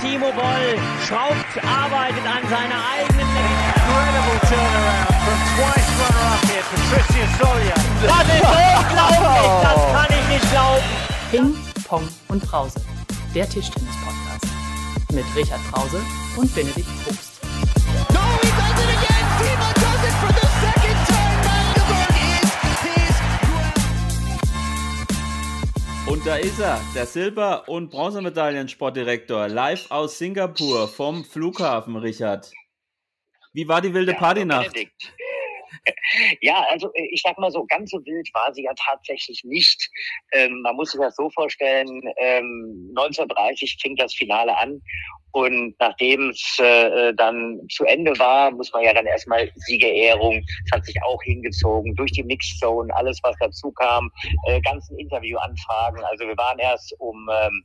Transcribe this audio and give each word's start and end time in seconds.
Timo 0.00 0.30
Boll 0.32 0.78
schraubt, 1.06 1.56
arbeitet 1.64 2.24
an 2.24 2.48
seiner 2.48 2.80
eigenen 2.92 3.28
Incredible 3.34 4.40
turnaround 4.48 5.14
from 5.24 5.38
twice 5.56 5.90
runner-up 5.98 6.42
here, 6.48 6.64
Patricia 6.70 7.26
Solia. 7.38 7.74
Das 8.02 8.26
ist 8.28 8.44
unglaublich, 8.44 9.48
das 9.62 9.80
kann 9.92 10.10
ich 10.10 10.26
nicht 10.28 10.46
glauben. 10.50 10.88
Ping, 11.30 11.48
Pong 11.88 12.08
und 12.28 12.42
Brause, 12.48 12.80
der 13.34 13.48
Tischtennis-Podcast. 13.48 14.46
Mit 15.12 15.24
Richard 15.34 15.60
Brause 15.72 16.00
und 16.36 16.54
Benedikt 16.54 16.88
Probst. 17.04 17.33
Da 26.24 26.36
ist 26.36 26.58
er, 26.58 26.80
der 26.94 27.06
Silber- 27.06 27.68
und 27.68 27.90
Bronzemedaillen-Sportdirektor, 27.90 29.48
live 29.48 29.90
aus 29.90 30.18
Singapur 30.18 30.88
vom 30.88 31.24
Flughafen, 31.24 31.96
Richard. 31.96 32.50
Wie 33.52 33.68
war 33.68 33.80
die 33.82 33.92
wilde 33.92 34.12
Ja, 34.12 34.18
Partynacht? 34.18 34.72
Benedikt. 34.72 35.13
Ja, 36.40 36.66
also 36.70 36.92
äh, 36.94 37.08
ich 37.10 37.22
sag 37.22 37.38
mal 37.38 37.50
so, 37.50 37.64
ganz 37.66 37.90
so 37.90 38.04
wild 38.04 38.28
war 38.34 38.52
sie 38.54 38.64
ja 38.64 38.72
tatsächlich 38.74 39.42
nicht. 39.44 39.88
Ähm, 40.32 40.60
man 40.62 40.76
muss 40.76 40.92
sich 40.92 41.00
das 41.00 41.16
so 41.16 41.30
vorstellen, 41.30 41.88
ähm, 42.18 42.92
1930 42.96 43.78
fing 43.80 43.96
das 43.96 44.14
Finale 44.14 44.56
an 44.56 44.80
und 45.34 45.74
nachdem 45.80 46.30
es 46.30 46.58
äh, 46.60 47.12
dann 47.14 47.60
zu 47.68 47.84
Ende 47.84 48.16
war, 48.20 48.52
muss 48.52 48.72
man 48.72 48.84
ja 48.84 48.94
dann 48.94 49.06
erstmal 49.06 49.50
Siegerehrung, 49.56 50.44
es 50.64 50.72
hat 50.72 50.84
sich 50.84 50.96
auch 51.02 51.20
hingezogen 51.24 51.92
durch 51.96 52.12
die 52.12 52.22
Mixzone, 52.22 52.94
alles 52.94 53.18
was 53.24 53.34
dazu 53.40 53.72
kam, 53.72 54.12
äh, 54.46 54.60
ganzen 54.60 54.96
Interviewanfragen. 54.96 56.04
Also 56.04 56.28
wir 56.28 56.36
waren 56.36 56.60
erst 56.60 56.94
um 57.00 57.28
ähm, 57.32 57.64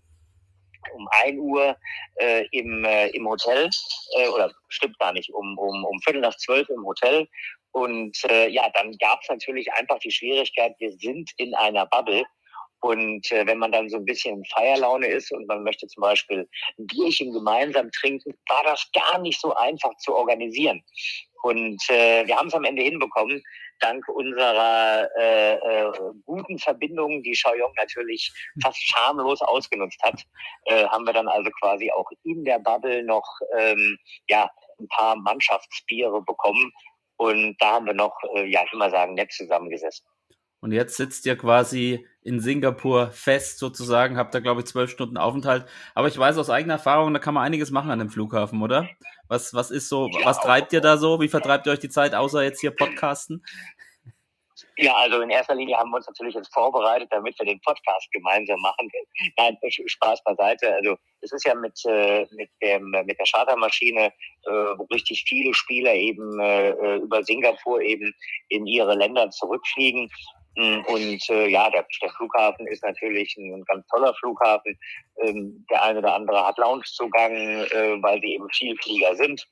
um 0.93 1.07
ein 1.23 1.37
Uhr 1.37 1.75
äh, 2.15 2.45
im, 2.51 2.83
äh, 2.85 3.07
im 3.09 3.27
Hotel, 3.27 3.69
äh, 4.17 4.27
oder 4.29 4.51
stimmt 4.69 4.97
gar 4.99 5.13
nicht, 5.13 5.29
um, 5.33 5.57
um, 5.57 5.83
um 5.85 5.99
Viertel 6.01 6.21
nach 6.21 6.35
zwölf 6.37 6.67
im 6.69 6.85
Hotel. 6.85 7.27
Und 7.71 8.17
äh, 8.29 8.49
ja, 8.49 8.69
dann 8.73 8.95
gab 8.97 9.21
es 9.21 9.29
natürlich 9.29 9.71
einfach 9.73 9.99
die 9.99 10.11
Schwierigkeit, 10.11 10.73
wir 10.79 10.91
sind 10.93 11.31
in 11.37 11.53
einer 11.55 11.85
Bubble. 11.85 12.23
Und 12.81 13.29
äh, 13.31 13.45
wenn 13.45 13.57
man 13.57 13.71
dann 13.71 13.89
so 13.89 13.97
ein 13.97 14.05
bisschen 14.05 14.37
in 14.37 14.45
Feierlaune 14.45 15.07
ist 15.07 15.31
und 15.31 15.47
man 15.47 15.63
möchte 15.63 15.85
zum 15.87 16.01
Beispiel 16.01 16.47
ein 16.77 16.87
Bierchen 16.87 17.33
gemeinsam 17.33 17.91
trinken, 17.91 18.33
war 18.47 18.63
das 18.63 18.89
gar 18.93 19.19
nicht 19.19 19.39
so 19.39 19.53
einfach 19.55 19.95
zu 19.97 20.15
organisieren. 20.15 20.81
Und 21.43 21.81
äh, 21.89 22.25
wir 22.25 22.37
haben 22.37 22.47
es 22.47 22.53
am 22.53 22.63
Ende 22.63 22.83
hinbekommen, 22.83 23.41
dank 23.79 24.07
unserer 24.09 25.09
äh, 25.17 25.55
äh, 25.55 25.91
guten 26.25 26.57
Verbindung, 26.59 27.23
die 27.23 27.31
Xiaoyong 27.31 27.73
natürlich 27.77 28.31
fast 28.61 28.81
schamlos 28.81 29.41
ausgenutzt 29.41 30.01
hat, 30.03 30.21
äh, 30.65 30.85
haben 30.87 31.05
wir 31.05 31.13
dann 31.13 31.27
also 31.27 31.49
quasi 31.61 31.91
auch 31.91 32.09
in 32.23 32.43
der 32.43 32.59
Bubble 32.59 33.03
noch 33.03 33.27
ähm, 33.57 33.97
ja 34.29 34.49
ein 34.79 34.87
paar 34.89 35.15
Mannschaftsbiere 35.15 36.21
bekommen 36.21 36.71
und 37.19 37.57
da 37.59 37.73
haben 37.73 37.85
wir 37.85 37.93
noch, 37.93 38.17
äh, 38.35 38.49
ja 38.49 38.61
ich 38.65 38.71
will 38.71 38.79
mal 38.79 38.91
sagen, 38.91 39.13
nett 39.13 39.31
zusammengesessen. 39.31 40.05
Und 40.61 40.71
jetzt 40.71 40.97
sitzt 40.97 41.25
ihr 41.25 41.37
quasi 41.37 42.05
in 42.21 42.39
Singapur 42.39 43.11
fest 43.11 43.59
sozusagen, 43.59 44.17
habt 44.17 44.33
da 44.33 44.39
glaube 44.39 44.61
ich 44.61 44.67
zwölf 44.67 44.89
Stunden 44.89 45.17
Aufenthalt. 45.17 45.65
Aber 45.95 46.07
ich 46.07 46.17
weiß 46.17 46.37
aus 46.37 46.49
eigener 46.49 46.73
Erfahrung, 46.73 47.13
da 47.13 47.19
kann 47.19 47.33
man 47.33 47.43
einiges 47.43 47.71
machen 47.71 47.91
an 47.91 47.99
dem 47.99 48.09
Flughafen, 48.09 48.61
oder? 48.61 48.89
Was, 49.27 49.53
was 49.53 49.69
ist 49.71 49.89
so, 49.89 50.09
Ja, 50.09 50.25
was 50.25 50.39
treibt 50.39 50.73
ihr 50.73 50.81
da 50.81 50.97
so? 50.97 51.21
Wie 51.21 51.29
vertreibt 51.29 51.67
ihr 51.67 51.73
euch 51.73 51.79
die 51.79 51.89
Zeit, 51.89 52.13
außer 52.15 52.43
jetzt 52.43 52.61
hier 52.61 52.71
Podcasten? 52.71 53.43
Ja, 54.81 54.95
also 54.95 55.19
in 55.19 55.29
erster 55.29 55.55
Linie 55.55 55.77
haben 55.77 55.89
wir 55.89 55.97
uns 55.97 56.07
natürlich 56.07 56.35
jetzt 56.35 56.53
vorbereitet, 56.53 57.09
damit 57.11 57.37
wir 57.37 57.45
den 57.45 57.59
Podcast 57.61 58.09
gemeinsam 58.13 58.61
machen. 58.61 58.89
Nein, 59.37 59.57
Spaß 59.67 60.23
beiseite. 60.23 60.73
Also 60.73 60.95
es 61.19 61.33
ist 61.33 61.45
ja 61.45 61.53
mit 61.53 61.77
äh, 61.85 62.25
mit 62.31 62.49
dem 62.63 62.89
mit 62.91 63.19
der 63.19 63.25
Chartermaschine, 63.25 64.05
äh, 64.05 64.51
wo 64.77 64.83
richtig 64.85 65.25
viele 65.27 65.53
Spieler 65.53 65.93
eben 65.93 66.39
äh, 66.39 66.95
über 66.95 67.21
Singapur 67.23 67.81
eben 67.81 68.13
in 68.47 68.65
ihre 68.67 68.95
Länder 68.95 69.29
zurückfliegen. 69.31 70.09
Mm, 70.55 70.79
Und 70.87 71.29
äh, 71.29 71.47
ja, 71.47 71.69
der, 71.69 71.85
der 72.01 72.09
Flughafen 72.11 72.65
ist 72.67 72.83
natürlich 72.83 73.35
ein, 73.37 73.53
ein 73.55 73.65
ganz 73.65 73.85
toller 73.87 74.13
Flughafen. 74.15 74.79
Ähm, 75.21 75.65
der 75.69 75.83
eine 75.83 75.99
oder 75.99 76.15
andere 76.15 76.47
hat 76.47 76.57
Loungezugang, 76.57 77.33
äh, 77.33 78.01
weil 78.01 78.21
sie 78.21 78.35
eben 78.35 78.47
Vielflieger 78.51 79.13
sind. 79.17 79.45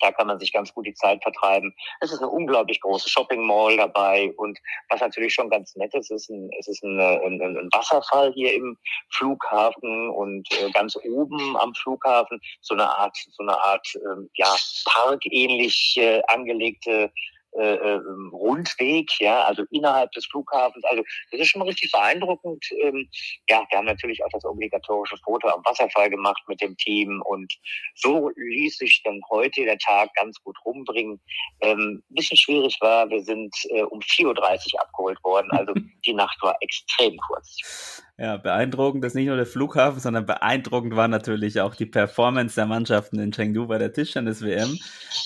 Da 0.00 0.12
kann 0.12 0.26
man 0.26 0.38
sich 0.38 0.52
ganz 0.52 0.72
gut 0.72 0.86
die 0.86 0.94
Zeit 0.94 1.22
vertreiben. 1.22 1.74
Es 2.00 2.12
ist 2.12 2.18
eine 2.18 2.30
unglaublich 2.30 2.80
große 2.80 3.08
Shopping 3.08 3.46
Mall 3.46 3.76
dabei 3.76 4.32
und 4.36 4.58
was 4.88 5.00
natürlich 5.00 5.34
schon 5.34 5.50
ganz 5.50 5.74
nett 5.76 5.94
ist, 5.94 6.10
ist 6.10 6.28
ein, 6.30 6.50
es 6.58 6.68
ist 6.68 6.82
ein, 6.82 6.98
ein, 6.98 7.40
ein 7.40 7.68
Wasserfall 7.72 8.32
hier 8.32 8.54
im 8.54 8.76
Flughafen 9.10 10.10
und 10.10 10.48
äh, 10.52 10.70
ganz 10.72 10.96
oben 10.96 11.56
am 11.56 11.74
Flughafen 11.74 12.40
so 12.60 12.74
eine 12.74 12.88
Art, 12.88 13.16
so 13.16 13.42
eine 13.42 13.58
Art 13.58 13.86
ähm, 13.94 14.28
ja 14.34 14.54
parkähnlich 14.84 15.96
äh, 15.98 16.22
angelegte 16.28 17.10
äh, 17.58 17.74
äh, 17.74 18.00
Rundweg, 18.32 19.10
ja, 19.20 19.42
also 19.44 19.64
innerhalb 19.70 20.10
des 20.12 20.26
Flughafens. 20.26 20.84
Also 20.84 21.02
das 21.30 21.40
ist 21.40 21.48
schon 21.48 21.62
richtig 21.62 21.92
beeindruckend. 21.92 22.64
Ähm, 22.80 23.08
ja, 23.48 23.62
wir 23.68 23.78
haben 23.78 23.86
natürlich 23.86 24.24
auch 24.24 24.30
das 24.32 24.44
obligatorische 24.44 25.16
Foto 25.22 25.48
am 25.48 25.62
Wasserfall 25.64 26.08
gemacht 26.08 26.42
mit 26.48 26.60
dem 26.62 26.76
Team 26.76 27.22
und 27.26 27.52
so 27.94 28.30
ließ 28.36 28.78
sich 28.78 29.02
dann 29.04 29.20
heute 29.30 29.64
der 29.64 29.78
Tag 29.78 30.14
ganz 30.14 30.40
gut 30.42 30.56
rumbringen. 30.64 31.20
Ähm, 31.60 32.02
ein 32.10 32.14
bisschen 32.14 32.38
schwierig 32.38 32.78
war, 32.80 33.10
wir 33.10 33.22
sind 33.22 33.54
äh, 33.70 33.82
um 33.82 34.00
4.30 34.00 34.74
Uhr 34.74 34.80
abgeholt 34.80 35.22
worden, 35.22 35.50
also 35.50 35.74
die 36.06 36.14
Nacht 36.14 36.38
war 36.42 36.56
extrem 36.60 37.16
kurz. 37.18 38.02
Ja, 38.18 38.36
beeindruckend 38.36 39.04
ist 39.04 39.14
nicht 39.14 39.26
nur 39.26 39.36
der 39.36 39.46
Flughafen, 39.46 40.00
sondern 40.00 40.26
beeindruckend 40.26 40.96
war 40.96 41.08
natürlich 41.08 41.60
auch 41.60 41.74
die 41.74 41.86
Performance 41.86 42.54
der 42.54 42.66
Mannschaften 42.66 43.18
in 43.18 43.32
Chengdu 43.32 43.66
bei 43.66 43.78
der 43.78 43.92
Tischtennis-WM. 43.92 44.78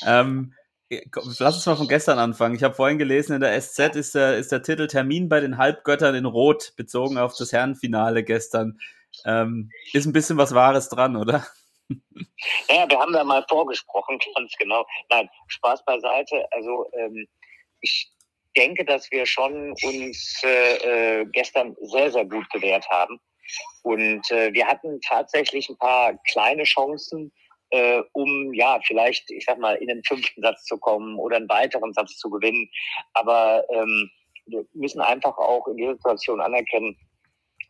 Ähm, 0.07 0.55
lass 0.91 1.57
uns 1.57 1.67
mal 1.67 1.77
von 1.77 1.89
gestern 1.89 2.19
anfangen. 2.19 2.55
Ich 2.55 2.63
habe 2.63 2.75
vorhin 2.75 2.99
gelesen, 2.99 3.35
in 3.35 3.41
der 3.41 3.61
SZ 3.61 3.97
ist 3.97 4.15
der, 4.15 4.37
ist 4.37 4.53
der 4.53 4.63
Titel 4.63 4.87
Termin 4.87 5.29
bei 5.29 5.41
den 5.41 5.59
Halbgöttern 5.59 6.15
in 6.15 6.27
Rot, 6.27 6.75
bezogen 6.77 7.19
auf 7.19 7.35
das 7.37 7.53
Herrenfinale 7.53 8.23
gestern. 8.25 8.79
Ähm, 9.25 9.71
ist 9.93 10.07
ein 10.07 10.13
bisschen 10.13 10.37
was 10.37 10.55
Wahres 10.55 10.89
dran, 10.89 11.17
oder? 11.17 11.47
Ja, 12.69 12.85
wir 12.89 12.99
haben 12.99 13.13
da 13.13 13.23
mal 13.23 13.45
vorgesprochen, 13.49 14.19
ganz 14.35 14.53
genau. 14.59 14.85
Nein, 15.09 15.31
Spaß 15.47 15.85
beiseite. 15.85 16.45
Also 16.51 16.91
ähm, 16.95 17.29
ich 17.81 18.11
denke, 18.57 18.85
dass 18.85 19.09
wir 19.13 19.25
schon 19.25 19.73
uns 19.83 20.41
äh, 20.43 21.21
äh, 21.21 21.27
gestern 21.27 21.77
sehr, 21.83 22.11
sehr 22.11 22.25
gut 22.25 22.49
gewehrt 22.51 22.89
haben. 22.91 23.21
Und 23.83 24.29
äh, 24.33 24.53
wir 24.53 24.67
hatten 24.67 25.01
tatsächlich 25.01 25.69
ein 25.69 25.79
paar 25.79 26.15
kleine 26.29 26.65
Chancen, 26.65 27.33
äh, 27.71 28.03
um 28.13 28.53
ja 28.55 28.79
vielleicht, 28.87 29.31
ich 29.31 29.45
sag 29.45 29.59
mal, 29.59 29.77
in 29.77 29.89
den 29.89 30.03
fünften 30.05 30.43
Satz 30.43 30.65
zu 30.65 30.79
kommen 30.79 31.19
oder 31.19 31.37
einen 31.37 31.49
weiteren 31.49 31.93
Satz 31.93 32.17
zu 32.17 32.31
gewinnen. 32.31 32.69
Aber 33.15 33.65
ähm, 33.71 34.11
wir 34.47 34.65
müssen 34.75 35.01
einfach 35.01 35.37
auch 35.37 35.67
in 35.69 35.77
dieser 35.77 35.95
Situation 35.95 36.41
anerkennen, 36.41 36.97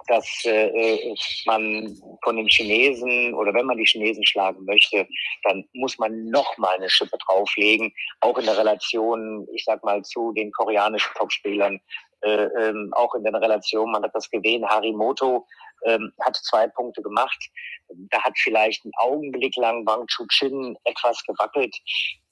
dass 0.08 0.44
äh, 0.44 1.14
man 1.46 1.96
von 2.22 2.36
den 2.36 2.48
Chinesen 2.48 3.34
oder 3.34 3.52
wenn 3.54 3.66
man 3.66 3.78
die 3.78 3.86
Chinesen 3.86 4.24
schlagen 4.26 4.64
möchte, 4.64 5.06
dann 5.44 5.64
muss 5.72 5.98
man 5.98 6.26
noch 6.26 6.56
mal 6.58 6.76
eine 6.76 6.88
Schippe 6.88 7.16
drauflegen, 7.26 7.92
auch 8.20 8.38
in 8.38 8.44
der 8.44 8.58
Relation, 8.58 9.46
ich 9.52 9.64
sag 9.64 9.82
mal, 9.82 10.02
zu 10.02 10.32
den 10.32 10.52
koreanischen 10.52 11.12
Topspielern, 11.16 11.80
äh, 12.20 12.44
ähm, 12.44 12.92
auch 12.94 13.14
in 13.14 13.24
der 13.24 13.34
Relation, 13.34 13.90
man 13.90 14.02
hat 14.02 14.14
das 14.14 14.30
gesehen, 14.30 14.66
Harimoto 14.68 15.46
ähm, 15.86 16.12
hat 16.20 16.36
zwei 16.36 16.69
Punkte 16.69 17.02
gemacht, 17.02 17.38
da 18.10 18.22
hat 18.22 18.34
vielleicht 18.36 18.84
einen 18.84 18.92
Augenblick 18.98 19.56
lang 19.56 19.86
Wang 19.86 20.06
Chuchin 20.06 20.76
etwas 20.84 21.22
gewackelt, 21.24 21.74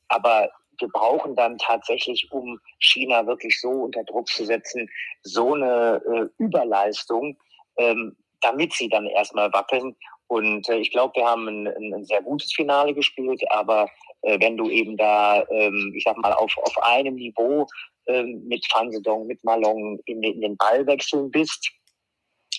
aber 0.09 0.51
wir 0.81 0.89
brauchen 0.89 1.37
dann 1.37 1.59
tatsächlich, 1.59 2.29
um 2.31 2.59
China 2.79 3.27
wirklich 3.27 3.61
so 3.61 3.71
unter 3.71 4.05
Druck 4.05 4.29
zu 4.29 4.45
setzen, 4.45 4.89
so 5.23 5.55
eine 5.55 6.03
äh, 6.05 6.43
Überleistung, 6.43 7.37
ähm, 7.79 8.17
damit 8.41 8.73
sie 8.73 8.89
dann 8.89 9.07
erstmal 9.07 9.53
wackeln. 9.53 9.97
Und 10.27 10.69
äh, 10.69 10.79
ich 10.79 10.91
glaube, 10.91 11.15
wir 11.17 11.27
haben 11.27 11.47
ein, 11.47 11.67
ein, 11.67 12.05
sehr 12.05 12.23
gutes 12.23 12.53
Finale 12.53 12.95
gespielt, 12.95 13.43
aber 13.51 13.89
äh, 14.23 14.41
wenn 14.41 14.57
du 14.57 14.69
eben 14.69 14.97
da, 14.97 15.45
ähm, 15.51 15.93
ich 15.95 16.05
sag 16.05 16.17
mal, 16.19 16.33
auf, 16.33 16.53
auf 16.59 16.83
einem 16.83 17.15
Niveau 17.15 17.67
ähm, 18.07 18.43
mit 18.47 18.67
Fansedong, 18.73 19.27
mit 19.27 19.43
Malong 19.45 20.01
in, 20.07 20.23
in 20.23 20.41
den 20.41 20.57
Ballwechseln 20.57 21.31
bist, 21.31 21.71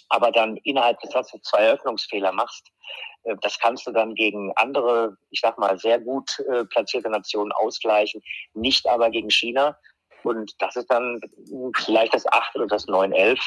aber 0.10 0.31
dann 0.31 0.57
innerhalb 0.57 1.00
des 1.00 1.12
Satzes 1.12 1.42
zwei 1.44 1.63
Eröffnungsfehler 1.63 2.31
machst, 2.31 2.72
äh, 3.25 3.36
das 3.42 3.60
kannst 3.60 3.86
du 3.88 3.92
dann 3.92 4.16
gegen 4.16 4.52
andere, 4.56 5.18
ich 5.30 5.42
sag 5.42 5.57
mal, 5.57 5.78
sehr 5.78 6.00
gut 6.00 6.40
äh, 6.52 6.66
platzierte 6.66 7.10
Nationen 7.10 7.52
ausgleichen, 7.52 8.22
nicht 8.54 8.88
aber 8.88 9.10
gegen 9.10 9.30
China. 9.30 9.78
Und 10.24 10.60
das 10.60 10.75
ist 10.75 10.90
dann 10.90 11.22
vielleicht 11.75 12.16
das 12.16 12.25
8 12.25 12.56
oder 12.56 12.66
das 12.66 12.88
9-11. 12.88 13.40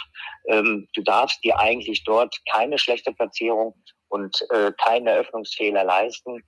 Ähm, 0.47 0.89
du 0.95 1.03
darfst 1.03 1.43
dir 1.43 1.59
eigentlich 1.59 2.05
dort 2.05 2.37
keine 2.53 2.79
schlechte 2.79 3.13
Platzierung 3.13 3.75
und 4.09 4.47
äh, 4.51 4.71
keinen 4.85 5.09
Eröffnungsfehler 5.09 5.85
leisten. 5.85 6.43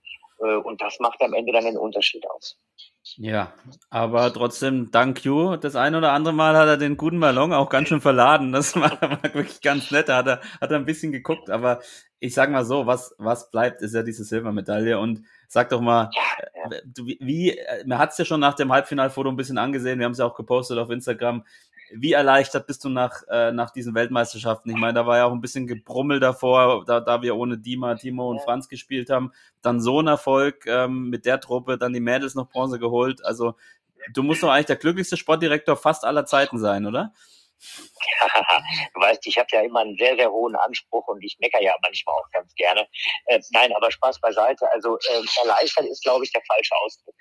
Und 0.63 0.81
das 0.81 0.99
macht 0.99 1.21
am 1.21 1.35
Ende 1.35 1.51
dann 1.51 1.65
den 1.65 1.77
Unterschied 1.77 2.27
aus. 2.31 2.57
Ja, 3.17 3.53
aber 3.89 4.31
trotzdem, 4.33 4.91
dank 4.91 5.25
you. 5.25 5.57
Das 5.57 5.75
ein 5.75 5.95
oder 5.95 6.13
andere 6.13 6.33
Mal 6.33 6.55
hat 6.55 6.67
er 6.67 6.77
den 6.77 6.97
guten 6.97 7.19
Ballon 7.19 7.53
auch 7.53 7.69
ganz 7.69 7.89
schön 7.89 8.01
verladen. 8.01 8.51
Das 8.51 8.75
war, 8.79 9.01
war 9.01 9.23
wirklich 9.23 9.61
ganz 9.61 9.91
nett. 9.91 10.09
Da 10.09 10.17
hat 10.17 10.27
er, 10.27 10.41
hat 10.59 10.71
er 10.71 10.77
ein 10.77 10.85
bisschen 10.85 11.11
geguckt, 11.11 11.49
aber 11.49 11.79
ich 12.19 12.33
sag 12.33 12.51
mal 12.51 12.63
so, 12.63 12.85
was, 12.85 13.15
was 13.17 13.51
bleibt, 13.51 13.81
ist 13.81 13.95
ja 13.95 14.03
diese 14.03 14.23
Silbermedaille. 14.23 14.99
Und 14.99 15.25
sag 15.47 15.69
doch 15.69 15.81
mal, 15.81 16.09
äh, 16.69 16.81
wie, 16.95 17.59
man 17.85 17.99
hat 17.99 18.11
es 18.11 18.17
ja 18.17 18.25
schon 18.25 18.39
nach 18.39 18.53
dem 18.53 18.71
Halbfinalfoto 18.71 19.29
ein 19.29 19.35
bisschen 19.35 19.57
angesehen, 19.57 19.99
wir 19.99 20.05
haben 20.05 20.13
es 20.13 20.19
ja 20.19 20.25
auch 20.25 20.35
gepostet 20.35 20.77
auf 20.77 20.89
Instagram. 20.89 21.43
Wie 21.93 22.13
erleichtert 22.13 22.67
bist 22.67 22.83
du 22.83 22.89
nach, 22.89 23.23
äh, 23.29 23.51
nach 23.51 23.71
diesen 23.71 23.93
Weltmeisterschaften? 23.95 24.69
Ich 24.69 24.77
meine, 24.77 24.93
da 24.93 25.05
war 25.05 25.17
ja 25.17 25.25
auch 25.25 25.31
ein 25.31 25.41
bisschen 25.41 25.67
Gebrummel 25.67 26.19
davor, 26.19 26.85
da, 26.85 26.99
da 26.99 27.21
wir 27.21 27.35
ohne 27.35 27.57
Dima, 27.57 27.95
Timo 27.95 28.29
und 28.29 28.41
Franz 28.41 28.69
gespielt 28.69 29.09
haben. 29.09 29.31
Dann 29.61 29.81
so 29.81 30.01
ein 30.01 30.07
Erfolg 30.07 30.65
ähm, 30.67 31.09
mit 31.09 31.25
der 31.25 31.39
Truppe, 31.39 31.77
dann 31.77 31.93
die 31.93 31.99
Mädels 31.99 32.35
noch 32.35 32.49
Bronze 32.49 32.79
geholt. 32.79 33.23
Also 33.25 33.55
du 34.13 34.23
musst 34.23 34.43
doch 34.43 34.49
eigentlich 34.49 34.67
der 34.67 34.75
glücklichste 34.77 35.17
Sportdirektor 35.17 35.75
fast 35.75 36.05
aller 36.05 36.25
Zeiten 36.25 36.59
sein, 36.59 36.85
oder? 36.85 37.11
du 37.61 39.01
weißt, 39.01 39.25
ich 39.27 39.37
habe 39.37 39.47
ja 39.51 39.61
immer 39.61 39.81
einen 39.81 39.95
sehr, 39.97 40.15
sehr 40.15 40.31
hohen 40.31 40.55
Anspruch 40.55 41.07
und 41.07 41.23
ich 41.23 41.37
meckere 41.39 41.61
ja 41.61 41.75
manchmal 41.81 42.15
auch 42.15 42.29
ganz 42.31 42.53
gerne. 42.55 42.87
Äh, 43.25 43.39
nein, 43.51 43.71
aber 43.75 43.91
Spaß 43.91 44.19
beiseite. 44.19 44.65
Also 44.71 44.97
äh, 44.97 45.23
erleichtert 45.41 45.85
ist, 45.85 46.03
glaube 46.03 46.25
ich, 46.25 46.31
der 46.31 46.41
falsche 46.47 46.75
Ausdruck. 46.83 47.15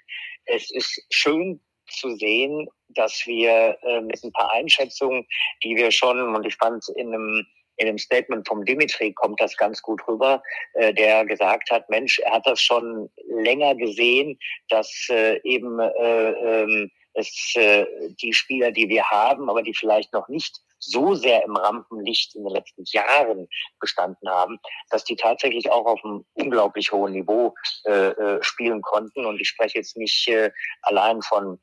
Es 0.47 0.71
ist 0.71 1.03
schön 1.11 1.61
zu 1.91 2.17
sehen, 2.17 2.69
dass 2.89 3.27
wir 3.27 3.77
äh, 3.83 4.01
mit 4.01 4.23
ein 4.23 4.33
paar 4.33 4.53
Einschätzungen, 4.53 5.27
die 5.63 5.77
wir 5.77 5.91
schon, 5.91 6.35
und 6.35 6.47
ich 6.47 6.57
fand 6.57 6.85
in 6.97 7.09
einem 7.09 7.47
in 7.77 7.87
dem 7.87 7.99
Statement 7.99 8.47
vom 8.47 8.65
Dimitri 8.67 9.13
kommt 9.15 9.41
das 9.41 9.57
ganz 9.57 9.81
gut 9.81 10.07
rüber, 10.07 10.43
äh, 10.75 10.93
der 10.93 11.25
gesagt 11.25 11.71
hat, 11.71 11.89
Mensch, 11.89 12.19
er 12.19 12.33
hat 12.33 12.47
das 12.47 12.61
schon 12.61 13.09
länger 13.27 13.75
gesehen, 13.75 14.39
dass 14.69 15.07
äh, 15.09 15.41
eben 15.45 15.81
äh, 15.81 16.31
ähm, 16.31 16.91
es 17.15 17.55
äh, 17.57 17.87
die 18.21 18.35
Spieler, 18.35 18.71
die 18.71 18.89
wir 18.89 19.05
haben, 19.05 19.49
aber 19.49 19.63
die 19.63 19.75
vielleicht 19.75 20.13
noch 20.13 20.29
nicht 20.29 20.61
so 20.79 21.15
sehr 21.15 21.45
im 21.45 21.57
Rampenlicht 21.57 22.35
in 22.35 22.45
den 22.45 22.53
letzten 22.53 22.85
Jahren 22.87 23.49
gestanden 23.81 24.29
haben, 24.29 24.59
dass 24.91 25.05
die 25.05 25.17
tatsächlich 25.17 25.71
auch 25.71 25.87
auf 25.87 26.05
einem 26.05 26.25
unglaublich 26.35 26.91
hohen 26.93 27.13
Niveau 27.13 27.55
äh, 27.85 28.09
äh, 28.09 28.43
spielen 28.43 28.81
konnten. 28.81 29.27
Und 29.27 29.41
ich 29.41 29.49
spreche 29.49 29.79
jetzt 29.79 29.97
nicht 29.97 30.27
äh, 30.29 30.51
allein 30.83 31.21
von 31.23 31.61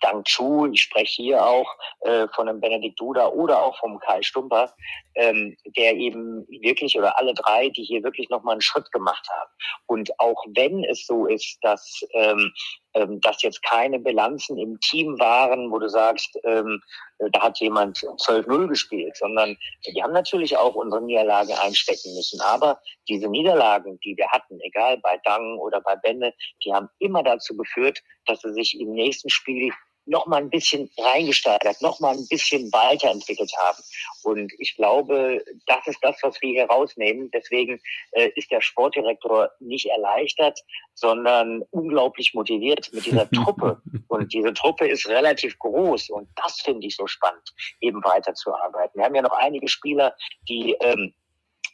Dang 0.00 0.24
Chu, 0.24 0.66
ich 0.66 0.82
spreche 0.82 1.22
hier 1.22 1.46
auch 1.46 1.66
äh, 2.00 2.26
von 2.34 2.48
einem 2.48 2.60
Benedikt 2.60 2.98
Duda 3.00 3.28
oder 3.28 3.62
auch 3.62 3.78
vom 3.78 3.98
Kai 4.00 4.22
Stumper, 4.22 4.74
ähm, 5.14 5.56
der 5.76 5.94
eben 5.94 6.46
wirklich 6.48 6.96
oder 6.98 7.18
alle 7.18 7.34
drei, 7.34 7.68
die 7.70 7.84
hier 7.84 8.02
wirklich 8.02 8.28
nochmal 8.28 8.52
einen 8.52 8.60
Schritt 8.60 8.90
gemacht 8.92 9.26
haben. 9.30 9.50
Und 9.86 10.10
auch 10.18 10.42
wenn 10.54 10.84
es 10.84 11.06
so 11.06 11.26
ist, 11.26 11.58
dass 11.62 12.00
ähm, 12.14 12.52
ähm, 12.96 13.20
dass 13.20 13.42
jetzt 13.42 13.62
keine 13.62 13.98
Bilanzen 13.98 14.58
im 14.58 14.80
Team 14.80 15.18
waren, 15.18 15.70
wo 15.70 15.78
du 15.78 15.88
sagst, 15.88 16.38
ähm, 16.44 16.80
da 17.18 17.40
hat 17.40 17.58
jemand 17.60 17.98
12-0 17.98 18.68
gespielt, 18.68 19.16
sondern 19.16 19.56
die 19.86 20.02
haben 20.02 20.12
natürlich 20.12 20.56
auch 20.56 20.74
unsere 20.74 21.02
Niederlage 21.02 21.60
einstecken 21.62 22.14
müssen. 22.14 22.40
Aber 22.40 22.80
diese 23.08 23.28
Niederlagen, 23.28 23.98
die 24.04 24.16
wir 24.16 24.28
hatten, 24.28 24.60
egal 24.60 24.98
bei 24.98 25.18
Dang 25.24 25.58
oder 25.58 25.80
bei 25.80 25.96
Benne, 25.96 26.34
die 26.64 26.72
haben 26.72 26.88
immer 26.98 27.22
dazu 27.22 27.56
geführt, 27.56 28.02
dass 28.26 28.40
sie 28.40 28.52
sich 28.52 28.78
im 28.78 28.92
nächsten 28.92 29.30
Spiel 29.30 29.72
noch 30.06 30.26
mal 30.26 30.38
ein 30.38 30.50
bisschen 30.50 30.90
reingesteigert, 30.98 31.82
noch 31.82 32.00
mal 32.00 32.16
ein 32.16 32.26
bisschen 32.28 32.72
weiterentwickelt 32.72 33.52
haben. 33.58 33.82
Und 34.22 34.52
ich 34.58 34.76
glaube, 34.76 35.44
das 35.66 35.86
ist 35.86 35.98
das, 36.02 36.16
was 36.22 36.40
wir 36.40 36.50
hier 36.50 36.66
rausnehmen. 36.66 37.30
Deswegen 37.32 37.80
äh, 38.12 38.30
ist 38.36 38.50
der 38.50 38.60
Sportdirektor 38.60 39.50
nicht 39.60 39.86
erleichtert, 39.86 40.60
sondern 40.94 41.62
unglaublich 41.70 42.34
motiviert 42.34 42.90
mit 42.92 43.06
dieser 43.06 43.28
Truppe. 43.44 43.82
Und 44.08 44.32
diese 44.32 44.54
Truppe 44.54 44.88
ist 44.88 45.08
relativ 45.08 45.58
groß 45.58 46.10
und 46.10 46.28
das 46.36 46.60
finde 46.60 46.86
ich 46.86 46.96
so 46.96 47.06
spannend, 47.06 47.52
eben 47.80 48.02
weiterzuarbeiten. 48.02 48.98
Wir 48.98 49.04
haben 49.04 49.14
ja 49.14 49.22
noch 49.22 49.36
einige 49.36 49.68
Spieler, 49.68 50.14
die 50.48 50.76
ähm, 50.80 51.12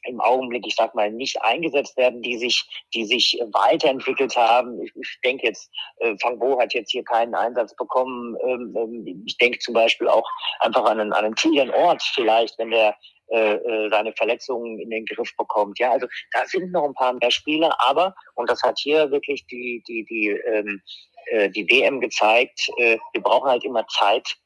im 0.04 0.20
Augenblick, 0.20 0.66
ich 0.66 0.74
sag 0.74 0.94
mal, 0.94 1.10
nicht 1.10 1.40
eingesetzt 1.42 1.96
werden, 1.96 2.22
die 2.22 2.36
sich, 2.36 2.64
die 2.94 3.04
sich 3.04 3.38
weiterentwickelt 3.52 4.36
haben. 4.36 4.82
Ich, 4.82 4.92
ich 4.96 5.18
denke 5.24 5.46
jetzt, 5.46 5.70
äh, 5.98 6.14
Fang 6.20 6.38
Bo 6.38 6.58
hat 6.60 6.74
jetzt 6.74 6.90
hier 6.90 7.04
keinen 7.04 7.34
Einsatz 7.34 7.74
bekommen. 7.76 8.36
Ähm, 8.44 8.74
ähm, 8.76 9.24
ich 9.26 9.38
denke 9.38 9.58
zum 9.58 9.74
Beispiel 9.74 10.08
auch 10.08 10.28
einfach 10.60 10.84
an 10.84 11.00
einen, 11.00 11.12
an 11.12 11.24
einen 11.24 11.34
Kilian 11.34 11.70
Ort 11.70 12.02
vielleicht, 12.02 12.58
wenn 12.58 12.70
der 12.70 12.96
äh, 13.32 13.54
äh, 13.54 13.88
seine 13.88 14.12
Verletzungen 14.12 14.78
in 14.78 14.90
den 14.90 15.06
Griff 15.06 15.34
bekommt. 15.38 15.78
Ja, 15.78 15.92
also 15.92 16.06
da 16.32 16.44
sind 16.46 16.70
noch 16.70 16.84
ein 16.84 16.94
paar 16.94 17.14
mehr 17.14 17.30
Spieler, 17.30 17.74
aber, 17.78 18.14
und 18.34 18.50
das 18.50 18.62
hat 18.62 18.78
hier 18.78 19.10
wirklich 19.10 19.46
die, 19.46 19.82
die, 19.88 20.04
die, 20.04 20.28
ähm, 20.28 20.82
äh, 21.26 21.48
die 21.48 21.66
WM 21.66 22.00
gezeigt, 22.00 22.68
äh, 22.76 22.98
wir 23.12 23.22
brauchen 23.22 23.48
halt 23.48 23.64
immer 23.64 23.86
Zeit, 23.86 24.36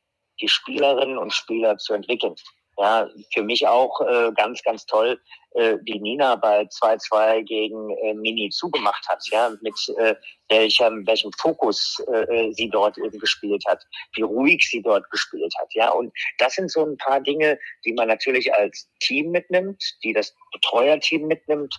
die 0.41 0.47
Spielerinnen 0.47 1.19
und 1.19 1.32
Spieler 1.32 1.79
zu 1.79 1.94
entwickeln. 1.94 2.37
Ja, 2.78 3.08
für 3.32 3.43
mich 3.43 3.67
auch 3.67 4.00
äh, 4.02 4.32
ganz, 4.37 4.62
ganz 4.62 4.84
toll, 4.84 5.19
äh, 5.52 5.78
wie 5.84 5.99
Nina 5.99 6.37
bei 6.37 6.62
2-2 6.62 7.43
gegen 7.44 7.90
äh, 7.90 8.12
Mini 8.12 8.50
zugemacht 8.50 9.08
hat, 9.08 9.23
ja, 9.31 9.50
mit 9.62 9.75
äh, 9.96 10.14
welchem, 10.50 11.06
welchem 11.06 11.32
Fokus 11.38 12.02
äh, 12.12 12.49
äh, 12.49 12.52
sie 12.52 12.69
dort 12.69 12.99
eben 12.99 13.19
gespielt 13.19 13.64
hat, 13.67 13.82
wie 14.14 14.23
ruhig 14.23 14.69
sie 14.69 14.82
dort 14.82 15.11
gespielt 15.11 15.55
hat, 15.58 15.69
ja. 15.73 15.90
Und 15.90 16.12
das 16.38 16.55
sind 16.55 16.70
so 16.70 16.84
ein 16.84 16.99
paar 16.99 17.20
Dinge, 17.20 17.58
die 17.87 17.94
man 17.94 18.08
natürlich 18.08 18.52
als 18.52 18.90
Team 19.00 19.31
mitnimmt, 19.31 19.82
die 20.05 20.12
das 20.12 20.34
Betreuerteam 20.52 21.26
mitnimmt 21.26 21.75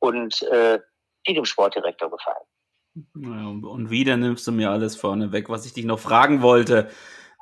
und 0.00 0.42
äh, 0.42 0.80
die 1.28 1.34
dem 1.34 1.44
Sportdirektor 1.44 2.10
gefallen. 2.10 2.44
Und 3.14 3.90
wieder 3.90 4.16
nimmst 4.16 4.46
du 4.46 4.52
mir 4.52 4.70
alles 4.70 4.96
vorne 4.96 5.30
weg, 5.30 5.48
was 5.48 5.64
ich 5.64 5.72
dich 5.72 5.84
noch 5.84 6.00
fragen 6.00 6.42
wollte. 6.42 6.90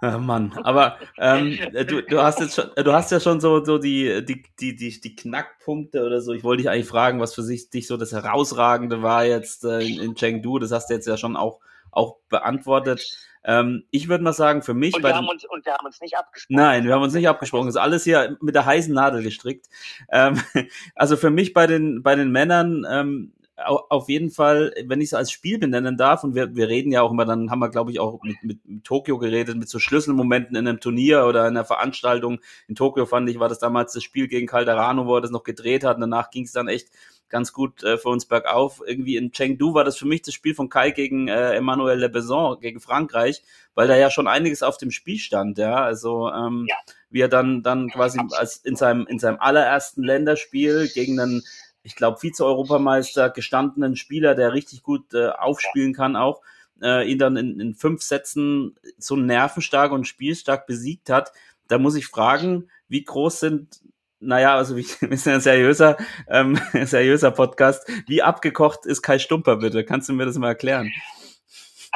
Ach 0.00 0.18
Mann, 0.20 0.52
aber 0.62 0.98
ähm, 1.18 1.58
du, 1.88 2.02
du 2.02 2.22
hast 2.22 2.38
jetzt 2.38 2.54
schon, 2.54 2.70
du 2.76 2.92
hast 2.92 3.10
ja 3.10 3.18
schon 3.18 3.40
so, 3.40 3.64
so 3.64 3.78
die, 3.78 4.24
die, 4.24 4.44
die, 4.60 4.76
die, 4.76 5.00
die 5.00 5.16
Knackpunkte 5.16 6.04
oder 6.04 6.20
so. 6.20 6.32
Ich 6.32 6.44
wollte 6.44 6.62
dich 6.62 6.70
eigentlich 6.70 6.86
fragen, 6.86 7.20
was 7.20 7.34
für 7.34 7.42
sich 7.42 7.70
dich 7.70 7.86
so 7.88 7.96
das 7.96 8.12
Herausragende 8.12 9.02
war 9.02 9.24
jetzt 9.24 9.64
äh, 9.64 9.80
in, 9.80 10.00
in 10.00 10.14
Chengdu. 10.14 10.58
Das 10.58 10.70
hast 10.70 10.88
du 10.88 10.94
jetzt 10.94 11.06
ja 11.06 11.16
schon 11.16 11.36
auch, 11.36 11.58
auch 11.90 12.16
beantwortet. 12.28 13.18
Ähm, 13.44 13.84
ich 13.90 14.08
würde 14.08 14.22
mal 14.22 14.32
sagen, 14.32 14.62
für 14.62 14.74
mich. 14.74 14.94
Und 14.94 15.02
wir, 15.02 15.14
haben 15.14 15.28
uns, 15.28 15.44
und 15.44 15.64
wir 15.64 15.72
haben 15.72 15.86
uns 15.86 16.00
nicht 16.00 16.16
abgesprochen. 16.16 16.56
Nein, 16.56 16.84
wir 16.84 16.94
haben 16.94 17.02
uns 17.02 17.14
nicht 17.14 17.28
abgesprochen. 17.28 17.66
Das 17.66 17.74
ist 17.74 17.80
alles 17.80 18.04
hier 18.04 18.36
mit 18.40 18.54
der 18.54 18.66
heißen 18.66 18.94
Nadel 18.94 19.22
gestrickt. 19.22 19.68
Ähm, 20.10 20.40
also 20.94 21.16
für 21.16 21.30
mich 21.30 21.54
bei 21.54 21.66
den, 21.66 22.02
bei 22.02 22.14
den 22.14 22.30
Männern, 22.30 22.86
ähm, 22.88 23.32
auf 23.64 24.08
jeden 24.08 24.30
Fall, 24.30 24.72
wenn 24.84 25.00
ich 25.00 25.08
es 25.08 25.14
als 25.14 25.32
Spiel 25.32 25.58
benennen 25.58 25.96
darf, 25.96 26.22
und 26.22 26.34
wir, 26.34 26.54
wir 26.54 26.68
reden 26.68 26.92
ja 26.92 27.02
auch 27.02 27.10
immer, 27.10 27.24
dann 27.24 27.50
haben 27.50 27.58
wir, 27.58 27.68
glaube 27.68 27.90
ich, 27.90 27.98
auch 27.98 28.22
mit, 28.22 28.36
mit, 28.42 28.66
mit 28.66 28.84
Tokio 28.84 29.18
geredet, 29.18 29.56
mit 29.56 29.68
so 29.68 29.78
Schlüsselmomenten 29.78 30.56
in 30.56 30.68
einem 30.68 30.80
Turnier 30.80 31.26
oder 31.26 31.42
in 31.42 31.56
einer 31.56 31.64
Veranstaltung. 31.64 32.38
In 32.68 32.74
Tokio 32.74 33.06
fand 33.06 33.28
ich, 33.28 33.40
war 33.40 33.48
das 33.48 33.58
damals 33.58 33.92
das 33.92 34.04
Spiel 34.04 34.28
gegen 34.28 34.46
Calderano, 34.46 35.06
wo 35.06 35.16
er 35.16 35.20
das 35.20 35.30
noch 35.30 35.42
gedreht 35.42 35.84
hat. 35.84 35.96
Und 35.96 36.02
danach 36.02 36.30
ging 36.30 36.44
es 36.44 36.52
dann 36.52 36.68
echt 36.68 36.88
ganz 37.28 37.52
gut 37.52 37.82
äh, 37.82 37.98
für 37.98 38.08
uns 38.08 38.26
bergauf. 38.26 38.80
Irgendwie 38.86 39.16
in 39.16 39.32
Chengdu 39.32 39.74
war 39.74 39.84
das 39.84 39.96
für 39.96 40.06
mich 40.06 40.22
das 40.22 40.34
Spiel 40.34 40.54
von 40.54 40.68
Kai 40.68 40.90
gegen 40.90 41.28
äh, 41.28 41.54
Emmanuel 41.54 41.98
Lebeson, 41.98 42.60
gegen 42.60 42.80
Frankreich, 42.80 43.42
weil 43.74 43.88
da 43.88 43.96
ja 43.96 44.10
schon 44.10 44.28
einiges 44.28 44.62
auf 44.62 44.78
dem 44.78 44.90
Spiel 44.90 45.18
stand, 45.18 45.58
ja. 45.58 45.82
Also 45.82 46.30
ähm, 46.30 46.66
ja. 46.68 46.76
wie 47.10 47.20
er 47.20 47.28
dann, 47.28 47.62
dann 47.62 47.90
quasi 47.90 48.20
als 48.36 48.58
in 48.58 48.76
seinem, 48.76 49.06
in 49.06 49.18
seinem 49.18 49.38
allerersten 49.40 50.02
Länderspiel 50.02 50.88
gegen 50.94 51.20
einen 51.20 51.42
ich 51.88 51.96
glaube, 51.96 52.18
Vize-Europameister, 52.20 53.30
gestandenen 53.30 53.96
Spieler, 53.96 54.34
der 54.34 54.52
richtig 54.52 54.82
gut 54.82 55.14
äh, 55.14 55.28
aufspielen 55.28 55.94
kann 55.94 56.16
auch, 56.16 56.42
äh, 56.82 57.10
ihn 57.10 57.18
dann 57.18 57.38
in, 57.38 57.58
in 57.58 57.74
fünf 57.74 58.02
Sätzen 58.02 58.76
so 58.98 59.16
nervenstark 59.16 59.90
und 59.90 60.06
spielstark 60.06 60.66
besiegt 60.66 61.08
hat. 61.08 61.32
Da 61.66 61.78
muss 61.78 61.94
ich 61.94 62.06
fragen, 62.06 62.68
wie 62.88 63.04
groß 63.04 63.40
sind, 63.40 63.80
naja, 64.20 64.54
also 64.54 64.76
wir 64.76 64.84
sind 64.84 65.32
ein 65.32 65.40
seriöser, 65.40 65.96
ähm, 66.28 66.60
seriöser 66.84 67.30
Podcast. 67.30 67.90
Wie 68.06 68.22
abgekocht 68.22 68.84
ist 68.84 69.00
Kai 69.00 69.18
Stumper, 69.18 69.56
bitte? 69.56 69.82
Kannst 69.82 70.10
du 70.10 70.12
mir 70.12 70.26
das 70.26 70.36
mal 70.36 70.48
erklären? 70.48 70.92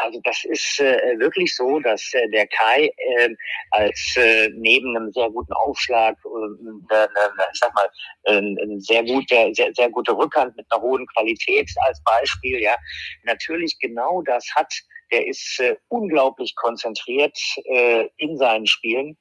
Also 0.03 0.21
das 0.25 0.45
ist 0.45 0.81
äh, 0.81 1.17
wirklich 1.19 1.55
so, 1.55 1.79
dass 1.79 2.13
äh, 2.13 2.29
der 2.31 2.47
Kai 2.49 2.91
äh, 2.97 3.29
als 3.71 4.15
äh, 4.17 4.49
neben 4.55 4.97
einem 4.97 5.13
sehr 5.13 5.31
guten 5.31 5.53
Aufschlag, 5.53 6.17
äh, 6.25 7.05
äh, 7.05 7.09
ich 7.53 7.59
sag 7.61 7.73
mal, 7.75 7.89
äh, 8.25 8.39
ein 8.39 8.81
sehr 8.81 9.05
gute, 9.05 9.51
sehr, 9.55 9.73
sehr 9.75 9.91
gute 9.91 10.17
Rückhand 10.17 10.57
mit 10.57 10.67
einer 10.71 10.83
hohen 10.83 11.07
Qualität 11.15 11.71
als 11.87 12.03
Beispiel, 12.03 12.61
ja, 12.61 12.75
natürlich 13.23 13.79
genau 13.79 14.23
das 14.23 14.45
hat. 14.57 14.73
Der 15.13 15.27
ist 15.27 15.61
äh, 15.61 15.77
unglaublich 15.89 16.55
konzentriert 16.57 17.39
äh, 17.67 18.09
in 18.17 18.37
seinen 18.39 18.67
Spielen 18.67 19.17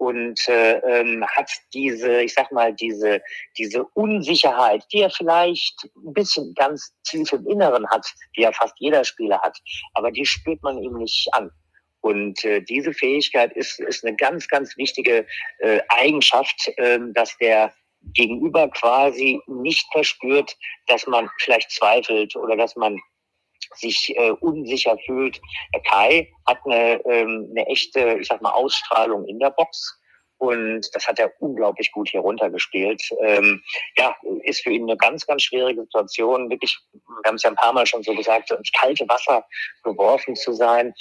und 0.00 0.48
äh, 0.48 0.78
ähm, 0.78 1.22
hat 1.36 1.50
diese, 1.74 2.22
ich 2.22 2.32
sag 2.32 2.50
mal, 2.52 2.72
diese, 2.72 3.20
diese 3.58 3.84
Unsicherheit, 3.92 4.82
die 4.94 5.02
er 5.02 5.10
vielleicht 5.10 5.84
ein 5.94 6.14
bisschen 6.14 6.54
ganz 6.54 6.94
tief 7.04 7.30
im 7.34 7.46
Inneren 7.46 7.86
hat, 7.90 8.06
die 8.34 8.40
ja 8.40 8.52
fast 8.52 8.72
jeder 8.78 9.04
Spieler 9.04 9.38
hat, 9.42 9.58
aber 9.92 10.10
die 10.10 10.24
spürt 10.24 10.62
man 10.62 10.82
ihm 10.82 10.94
nicht 10.94 11.28
an. 11.34 11.50
Und 12.00 12.42
äh, 12.46 12.62
diese 12.62 12.94
Fähigkeit 12.94 13.52
ist, 13.54 13.78
ist 13.78 14.02
eine 14.02 14.16
ganz, 14.16 14.48
ganz 14.48 14.74
wichtige 14.78 15.26
äh, 15.58 15.80
Eigenschaft, 15.90 16.70
äh, 16.78 16.98
dass 17.12 17.36
der 17.36 17.70
Gegenüber 18.14 18.70
quasi 18.70 19.38
nicht 19.48 19.86
verspürt, 19.92 20.56
dass 20.86 21.06
man 21.06 21.28
vielleicht 21.40 21.70
zweifelt 21.72 22.34
oder 22.36 22.56
dass 22.56 22.74
man 22.74 22.98
sich 23.74 24.14
äh, 24.16 24.30
unsicher 24.30 24.96
fühlt. 25.06 25.40
Der 25.74 25.82
Kai 25.82 26.28
hat 26.46 26.58
eine, 26.64 27.04
ähm, 27.06 27.48
eine 27.50 27.66
echte, 27.66 28.18
ich 28.20 28.28
sag 28.28 28.42
mal, 28.42 28.52
Ausstrahlung 28.52 29.26
in 29.26 29.38
der 29.38 29.50
Box. 29.50 29.96
Und 30.38 30.88
das 30.94 31.06
hat 31.06 31.18
er 31.18 31.30
unglaublich 31.40 31.92
gut 31.92 32.08
hier 32.08 32.20
runtergespielt. 32.20 33.02
Ähm, 33.22 33.62
ja, 33.98 34.16
ist 34.44 34.62
für 34.62 34.70
ihn 34.70 34.84
eine 34.84 34.96
ganz, 34.96 35.26
ganz 35.26 35.42
schwierige 35.42 35.82
Situation. 35.82 36.48
Wirklich, 36.48 36.78
wir 36.92 37.28
haben 37.28 37.34
es 37.34 37.42
ja 37.42 37.50
ein 37.50 37.56
paar 37.56 37.74
Mal 37.74 37.86
schon 37.86 38.02
so 38.02 38.14
gesagt, 38.14 38.50
ins 38.50 38.72
kalte 38.72 39.06
Wasser 39.06 39.44
geworfen 39.84 40.34
zu 40.34 40.54
sein. 40.54 40.94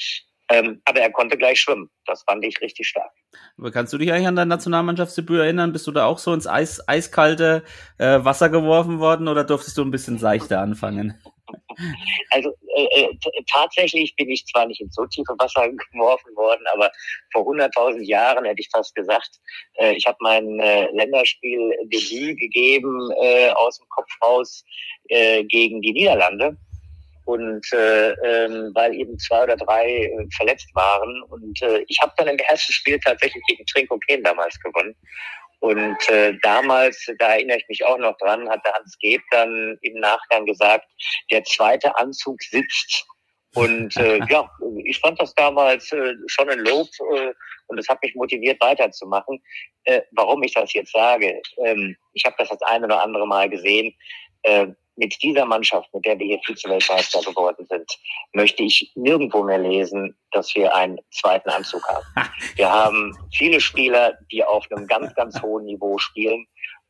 Ähm, 0.49 0.81
aber 0.83 0.99
er 0.99 1.11
konnte 1.11 1.37
gleich 1.37 1.61
schwimmen. 1.61 1.89
Das 2.05 2.23
fand 2.23 2.43
ich 2.43 2.59
richtig 2.59 2.87
stark. 2.89 3.11
Aber 3.57 3.71
kannst 3.71 3.93
du 3.93 3.97
dich 3.97 4.11
eigentlich 4.11 4.27
an 4.27 4.35
dein 4.35 4.47
Nationalmannschaftsdebüt 4.47 5.39
erinnern? 5.39 5.71
Bist 5.71 5.87
du 5.87 5.91
da 5.91 6.05
auch 6.05 6.17
so 6.17 6.33
ins 6.33 6.47
Eis, 6.47 6.85
eiskalte 6.87 7.63
äh, 7.97 8.23
Wasser 8.23 8.49
geworfen 8.49 8.99
worden 8.99 9.27
oder 9.27 9.43
durftest 9.43 9.77
du 9.77 9.83
ein 9.83 9.91
bisschen 9.91 10.17
seichter 10.17 10.59
anfangen? 10.59 11.21
Also 12.31 12.53
äh, 12.75 13.03
äh 13.03 13.17
tatsächlich 13.51 14.15
bin 14.15 14.29
ich 14.29 14.45
zwar 14.45 14.65
nicht 14.65 14.81
ins 14.81 14.95
so 14.95 15.05
tiefe 15.05 15.33
Wasser 15.39 15.69
geworfen 15.69 16.35
worden, 16.35 16.63
aber 16.73 16.91
vor 17.31 17.43
100.000 17.43 18.01
Jahren 18.03 18.45
hätte 18.45 18.61
ich 18.61 18.69
fast 18.71 18.93
gesagt, 18.95 19.29
äh, 19.79 19.93
ich 19.93 20.05
habe 20.05 20.17
mein 20.19 20.59
äh, 20.59 20.89
Länderspieldebüt 20.91 22.37
gegeben 22.37 23.11
äh, 23.21 23.49
aus 23.51 23.77
dem 23.77 23.87
Kopf 23.89 24.09
raus 24.21 24.63
äh, 25.09 25.43
gegen 25.45 25.81
die 25.81 25.93
Niederlande 25.93 26.57
und 27.29 27.71
äh, 27.73 28.09
ähm, 28.25 28.71
weil 28.73 28.95
eben 28.95 29.17
zwei 29.19 29.43
oder 29.43 29.55
drei 29.55 30.05
äh, 30.05 30.27
verletzt 30.35 30.67
waren. 30.73 31.21
Und 31.29 31.61
äh, 31.61 31.85
ich 31.87 31.99
habe 32.01 32.11
dann 32.17 32.27
im 32.27 32.37
ersten 32.37 32.73
Spiel 32.73 32.99
tatsächlich 32.99 33.43
gegen 33.47 33.63
Trinko 33.67 33.99
Kehn 33.99 34.23
damals 34.23 34.59
gewonnen. 34.59 34.95
Und 35.59 36.09
äh, 36.09 36.33
damals, 36.41 37.05
da 37.19 37.33
erinnere 37.33 37.57
ich 37.57 37.67
mich 37.67 37.85
auch 37.85 37.97
noch 37.97 38.17
dran, 38.17 38.49
hat 38.49 38.65
der 38.65 38.73
Hans 38.73 38.97
Geb 38.99 39.21
dann 39.31 39.77
im 39.81 39.99
Nachgang 39.99 40.45
gesagt, 40.45 40.85
der 41.31 41.43
zweite 41.43 41.95
Anzug 41.97 42.41
sitzt. 42.43 43.05
Und 43.55 43.95
äh, 43.97 44.19
ja, 44.29 44.49
ich 44.85 44.99
fand 44.99 45.19
das 45.19 45.33
damals 45.35 45.91
äh, 45.91 46.13
schon 46.27 46.49
ein 46.49 46.59
Lob 46.59 46.87
äh, 47.13 47.33
und 47.67 47.77
es 47.77 47.87
hat 47.89 48.01
mich 48.01 48.15
motiviert 48.15 48.61
weiterzumachen. 48.61 49.41
Äh, 49.83 50.01
warum 50.11 50.43
ich 50.43 50.53
das 50.53 50.73
jetzt 50.73 50.93
sage, 50.93 51.41
ähm, 51.65 51.95
ich 52.13 52.23
habe 52.25 52.35
das 52.37 52.49
das 52.49 52.61
eine 52.63 52.85
oder 52.85 53.03
andere 53.03 53.27
Mal 53.27 53.49
gesehen. 53.49 53.93
Äh, 54.43 54.67
mit 54.99 55.15
dieser 55.23 55.45
Mannschaft, 55.45 55.91
mit 55.93 56.05
der 56.05 56.19
wir 56.19 56.27
hier 56.27 56.39
Vize-Weltmeister 56.45 57.21
geworden 57.21 57.65
sind, 57.69 57.89
möchte 58.33 58.63
ich 58.63 58.91
nirgendwo 58.95 59.43
mehr 59.43 59.57
lesen, 59.57 60.15
dass 60.31 60.53
wir 60.55 60.75
einen 60.75 60.99
zweiten 61.11 61.49
Anzug 61.49 61.81
haben. 61.87 62.05
Wir 62.55 62.69
haben 62.69 63.17
viele 63.33 63.59
Spieler, 63.61 64.17
die 64.31 64.43
auf 64.43 64.65
einem 64.69 64.85
ganz, 64.87 65.15
ganz 65.15 65.41
hohen 65.41 65.65
Niveau 65.65 65.97
spielen. 65.97 66.45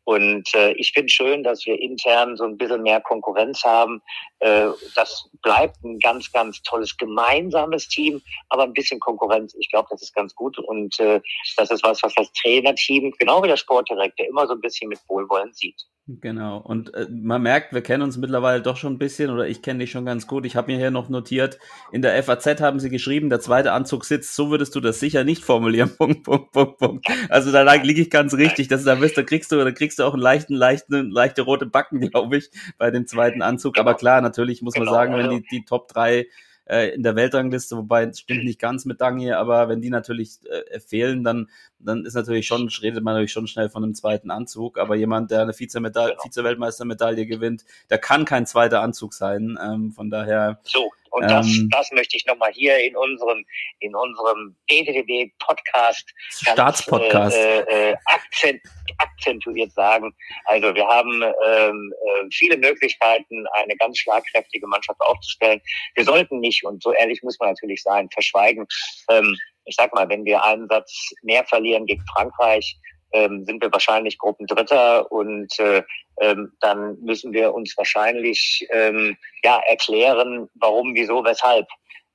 Und 0.09 0.55
äh, 0.55 0.71
ich 0.71 0.91
finde 0.91 1.09
schön, 1.09 1.43
dass 1.43 1.67
wir 1.67 1.79
intern 1.79 2.35
so 2.35 2.43
ein 2.43 2.57
bisschen 2.57 2.81
mehr 2.81 2.99
Konkurrenz 2.99 3.63
haben. 3.63 4.01
Äh, 4.39 4.69
das 4.95 5.29
bleibt 5.43 5.83
ein 5.83 5.99
ganz, 5.99 6.31
ganz 6.31 6.63
tolles 6.63 6.97
gemeinsames 6.97 7.87
Team, 7.87 8.19
aber 8.49 8.63
ein 8.63 8.73
bisschen 8.73 8.99
Konkurrenz. 8.99 9.53
Ich 9.59 9.69
glaube, 9.69 9.87
das 9.91 10.01
ist 10.01 10.15
ganz 10.15 10.33
gut. 10.33 10.57
Und 10.57 10.99
äh, 10.99 11.21
das 11.57 11.69
ist 11.69 11.83
was, 11.83 12.01
was 12.01 12.15
das 12.15 12.33
Trainerteam, 12.41 13.13
genau 13.19 13.43
wie 13.43 13.49
der 13.49 13.57
Sportdirektor, 13.57 14.25
immer 14.25 14.47
so 14.47 14.53
ein 14.53 14.61
bisschen 14.61 14.89
mit 14.89 14.97
Wohlwollen 15.07 15.53
sieht. 15.53 15.85
Genau. 16.21 16.57
Und 16.57 16.91
äh, 16.95 17.05
man 17.07 17.43
merkt, 17.43 17.71
wir 17.71 17.81
kennen 17.81 18.01
uns 18.01 18.17
mittlerweile 18.17 18.63
doch 18.63 18.77
schon 18.77 18.93
ein 18.93 18.97
bisschen 18.97 19.29
oder 19.29 19.47
ich 19.47 19.61
kenne 19.61 19.79
dich 19.79 19.91
schon 19.91 20.05
ganz 20.05 20.25
gut. 20.25 20.43
Ich 20.47 20.55
habe 20.55 20.71
mir 20.71 20.79
hier 20.79 20.89
noch 20.89 21.07
notiert, 21.09 21.59
in 21.91 22.01
der 22.01 22.21
FAZ 22.23 22.61
haben 22.61 22.79
sie 22.79 22.89
geschrieben, 22.89 23.29
der 23.29 23.41
zweite 23.41 23.73
Anzug 23.73 24.05
sitzt. 24.05 24.35
So 24.35 24.49
würdest 24.49 24.73
du 24.73 24.79
das 24.79 24.99
sicher 24.99 25.23
nicht 25.23 25.43
formulieren. 25.43 25.91
Punkt, 25.97 26.23
Punkt, 26.23 26.51
Punkt, 26.51 26.77
Punkt. 26.79 27.07
Also 27.29 27.51
da 27.51 27.61
liege 27.73 28.01
ich 28.01 28.09
ganz 28.09 28.33
richtig. 28.33 28.69
Das, 28.69 28.83
da, 28.85 28.99
wirst, 28.99 29.17
da 29.17 29.23
kriegst 29.23 29.51
du, 29.51 29.63
da 29.63 29.71
kriegst 29.71 29.98
du 29.99 30.05
auch 30.05 30.13
einen 30.13 30.21
leichten, 30.21 30.53
leichten, 30.53 31.11
leichte 31.11 31.41
rote 31.43 31.65
Backen, 31.65 31.99
glaube 32.11 32.37
ich, 32.37 32.49
bei 32.77 32.91
dem 32.91 33.07
zweiten 33.07 33.41
Anzug. 33.41 33.77
Aber 33.77 33.93
klar, 33.93 34.21
natürlich 34.21 34.61
muss 34.61 34.75
man 34.75 34.85
genau, 34.85 34.93
sagen, 34.93 35.13
wenn 35.13 35.27
also 35.27 35.39
die, 35.39 35.45
die 35.51 35.65
Top 35.65 35.87
drei 35.87 36.27
äh, 36.69 36.89
in 36.93 37.03
der 37.03 37.15
Weltrangliste, 37.15 37.75
wobei 37.75 38.03
es 38.03 38.19
stimmt 38.19 38.43
nicht 38.43 38.59
ganz 38.59 38.85
mit 38.85 39.01
Dangi, 39.01 39.31
aber 39.31 39.67
wenn 39.69 39.81
die 39.81 39.89
natürlich 39.89 40.37
äh, 40.45 40.79
fehlen, 40.79 41.23
dann, 41.23 41.49
dann 41.79 42.05
ist 42.05 42.13
natürlich 42.13 42.45
schon, 42.47 42.69
redet 42.81 43.03
man 43.03 43.15
natürlich 43.15 43.31
schon 43.31 43.47
schnell 43.47 43.69
von 43.69 43.83
einem 43.83 43.95
zweiten 43.95 44.29
Anzug. 44.29 44.77
Aber 44.77 44.95
jemand, 44.95 45.31
der 45.31 45.41
eine 45.41 45.53
Vize-Weltmeistermedaille 45.53 47.23
Vize 47.23 47.27
gewinnt, 47.27 47.65
der 47.89 47.97
kann 47.97 48.25
kein 48.25 48.45
zweiter 48.45 48.81
Anzug 48.81 49.13
sein. 49.13 49.57
Ähm, 49.61 49.91
von 49.91 50.11
daher. 50.11 50.59
So, 50.63 50.91
und 51.11 51.23
das, 51.23 51.47
ähm, 51.47 51.69
das 51.71 51.91
möchte 51.91 52.17
ich 52.17 52.25
nochmal 52.25 52.51
hier 52.53 52.77
in 52.83 52.95
unserem, 52.95 53.45
in 53.79 53.95
unserem 53.95 54.55
DDD-Podcast, 54.69 56.13
Staatspodcast, 56.29 57.35
äh, 57.35 57.91
äh, 57.91 57.95
akzent, 58.05 58.61
akzentuiert 58.99 59.71
sagen. 59.73 60.13
Also 60.45 60.73
wir 60.73 60.87
haben 60.87 61.21
ähm, 61.21 61.93
äh, 61.93 62.27
viele 62.31 62.57
Möglichkeiten, 62.57 63.45
eine 63.53 63.75
ganz 63.77 63.97
schlagkräftige 63.99 64.67
Mannschaft 64.67 65.01
aufzustellen. 65.01 65.61
Wir 65.95 66.05
sollten 66.05 66.39
nicht, 66.39 66.63
und 66.63 66.81
so 66.83 66.93
ehrlich 66.93 67.21
muss 67.23 67.39
man 67.39 67.49
natürlich 67.49 67.81
sein, 67.81 68.09
verschweigen. 68.11 68.65
Ähm, 69.09 69.35
ich 69.65 69.75
sag 69.75 69.93
mal, 69.93 70.09
wenn 70.09 70.25
wir 70.25 70.43
einen 70.43 70.67
Satz 70.67 71.11
mehr 71.21 71.43
verlieren 71.45 71.85
gegen 71.85 72.03
Frankreich, 72.13 72.77
ähm, 73.13 73.45
sind 73.45 73.61
wir 73.61 73.71
wahrscheinlich 73.71 74.17
Gruppendritter 74.17 75.11
und 75.11 75.59
äh, 75.59 75.83
ähm, 76.21 76.51
dann 76.59 76.97
müssen 77.01 77.33
wir 77.33 77.53
uns 77.53 77.75
wahrscheinlich 77.77 78.67
ähm, 78.71 79.17
ja 79.43 79.59
erklären, 79.67 80.49
warum, 80.55 80.93
wieso, 80.93 81.23
weshalb. 81.23 81.67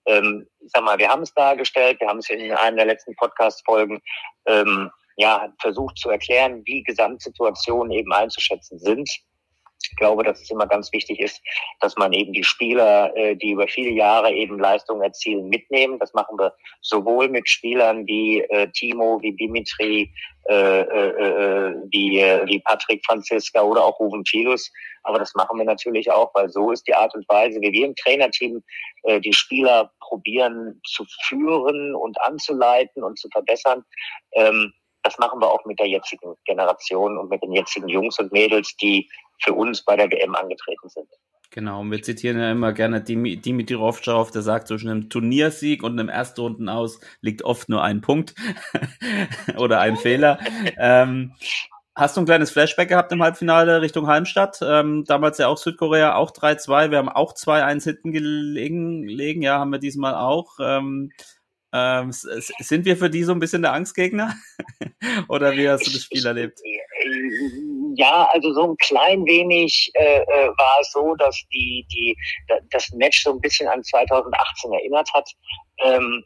Ähm, 0.07 0.47
ich 0.61 0.71
sag 0.73 0.85
mal, 0.85 0.99
wir 0.99 1.09
haben 1.09 1.23
es 1.23 1.33
dargestellt, 1.35 1.99
wir 2.01 2.09
haben 2.09 2.19
es 2.19 2.31
in 2.31 2.53
einer 2.53 2.77
der 2.77 2.87
letzten 2.87 3.17
Podcast-Folgen 3.17 4.01
ähm, 4.47 4.91
ja 5.17 5.53
versucht 5.61 5.99
zu 5.99 6.11
erklären, 6.11 6.63
wie 6.65 6.83
Gesamtsituationen 6.83 7.93
eben 7.93 8.13
einzuschätzen 8.13 8.79
sind. 8.79 9.09
Ich 9.91 9.97
glaube, 9.97 10.25
dass 10.25 10.41
es 10.41 10.51
immer 10.51 10.67
ganz 10.67 10.93
wichtig 10.93 11.21
ist, 11.21 11.43
dass 11.81 11.97
man 11.97 12.13
eben 12.13 12.33
die 12.33 12.45
Spieler, 12.45 13.15
äh, 13.17 13.37
die 13.37 13.51
über 13.51 13.69
viele 13.69 13.91
Jahre 13.91 14.33
eben 14.33 14.59
Leistungen 14.59 15.03
erzielen, 15.03 15.49
mitnehmen. 15.49 15.99
Das 15.99 16.15
machen 16.15 16.39
wir 16.39 16.55
sowohl 16.81 17.29
mit 17.29 17.49
Spielern 17.49 18.07
wie 18.07 18.41
äh, 18.41 18.69
Timo, 18.73 19.21
wie 19.21 19.37
Dimitri, 19.37 20.11
äh, 20.49 20.81
äh, 20.81 21.09
äh 21.09 21.75
wie, 21.91 22.19
äh, 22.19 22.47
wie 22.47 22.61
Patrick 22.61 23.05
Franziska 23.05 23.63
oder 23.63 23.85
auch 23.85 23.99
Ruben 24.01 24.25
Filus. 24.25 24.71
Aber 25.03 25.19
das 25.19 25.35
machen 25.35 25.59
wir 25.59 25.67
natürlich 25.67 26.11
auch, 26.11 26.35
weil 26.35 26.49
so 26.49 26.71
ist 26.71 26.87
die 26.87 26.95
Art 26.95 27.15
und 27.15 27.29
Weise, 27.29 27.61
wie 27.61 27.73
wir 27.73 27.87
im 27.87 27.95
Trainerteam 27.95 28.63
äh, 29.03 29.21
die 29.21 29.35
Spieler 29.35 29.91
probieren 30.01 30.81
zu 30.87 31.05
führen 31.25 31.95
und 31.95 32.19
anzuleiten 32.23 33.03
und 33.03 33.19
zu 33.19 33.29
verbessern. 33.31 33.85
Ähm, 34.33 34.73
das 35.05 35.19
machen 35.19 35.41
wir 35.41 35.49
auch 35.49 35.65
mit 35.65 35.79
der 35.79 35.87
jetzigen 35.87 36.35
Generation 36.45 37.19
und 37.19 37.31
mit 37.31 37.43
den 37.43 37.53
jetzigen 37.53 37.89
Jungs 37.89 38.19
und 38.19 38.33
Mädels, 38.33 38.75
die 38.77 39.09
für 39.43 39.53
uns 39.53 39.85
bei 39.85 39.97
der 39.97 40.11
WM 40.11 40.35
angetreten 40.35 40.89
sind. 40.89 41.09
Genau, 41.51 41.83
und 41.83 41.93
wir 41.93 42.03
zitieren 42.03 42.41
ja 42.41 42.51
immer 42.51 42.73
gerne 42.73 43.01
Dimitri 43.01 43.75
Rovcharov, 43.75 44.33
der 44.33 44.43
sagt, 44.43 44.67
zwischen 44.67 44.91
einem 44.91 45.09
Turniersieg 45.09 45.85
und 45.85 45.93
einem 45.93 46.09
Erstrunden 46.09 46.69
aus 46.69 46.99
liegt 47.21 47.45
oft 47.45 47.69
nur 47.69 47.81
ein 47.81 48.01
Punkt 48.01 48.35
oder 49.57 49.79
ein 49.79 49.97
Fehler. 49.97 50.41
Ähm, 50.77 51.35
hast 51.95 52.17
du 52.17 52.23
ein 52.23 52.27
kleines 52.27 52.51
Flashback 52.51 52.89
gehabt 52.89 53.13
im 53.13 53.23
Halbfinale 53.23 53.83
Richtung 53.83 54.09
Halmstadt? 54.09 54.59
Ähm, 54.63 55.05
damals 55.05 55.39
ja 55.39 55.47
auch 55.47 55.59
Südkorea, 55.59 56.17
auch 56.17 56.33
3-2. 56.33 56.91
Wir 56.91 56.99
haben 56.99 57.09
auch 57.09 57.35
2-1 57.35 57.85
hinten 57.85 58.11
gelegen, 58.11 59.43
ja, 59.43 59.61
haben 59.61 59.71
wir 59.71 59.79
diesmal 59.79 60.17
auch. 60.17 60.59
Ähm, 60.61 61.13
ähm, 61.75 62.13
sind 62.13 62.85
wir 62.85 62.97
für 62.97 63.11
die 63.11 63.25
so 63.25 63.33
ein 63.33 63.41
bisschen 63.41 63.63
der 63.63 63.73
Angstgegner? 63.73 64.35
Oder 65.29 65.53
wie 65.57 65.69
hast 65.69 65.87
du 65.87 65.91
das 65.91 66.05
Spiel 66.05 66.25
erlebt? 66.25 66.61
Ja, 67.97 68.29
also 68.33 68.53
so 68.55 68.71
ein 68.71 68.77
klein 68.77 69.25
wenig 69.27 69.91
äh, 69.95 70.21
äh 70.21 70.49
war 70.49 70.81
es 70.81 70.93
so, 70.93 71.15
dass 71.17 71.37
die, 71.53 71.85
die, 71.93 72.17
das 72.71 72.91
Match 72.93 73.25
so 73.25 73.33
ein 73.33 73.41
bisschen 73.41 73.67
an 73.69 73.83
2018 73.83 74.73
erinnert 74.73 75.09
hat. 75.15 75.29
Ähm, 75.85 76.25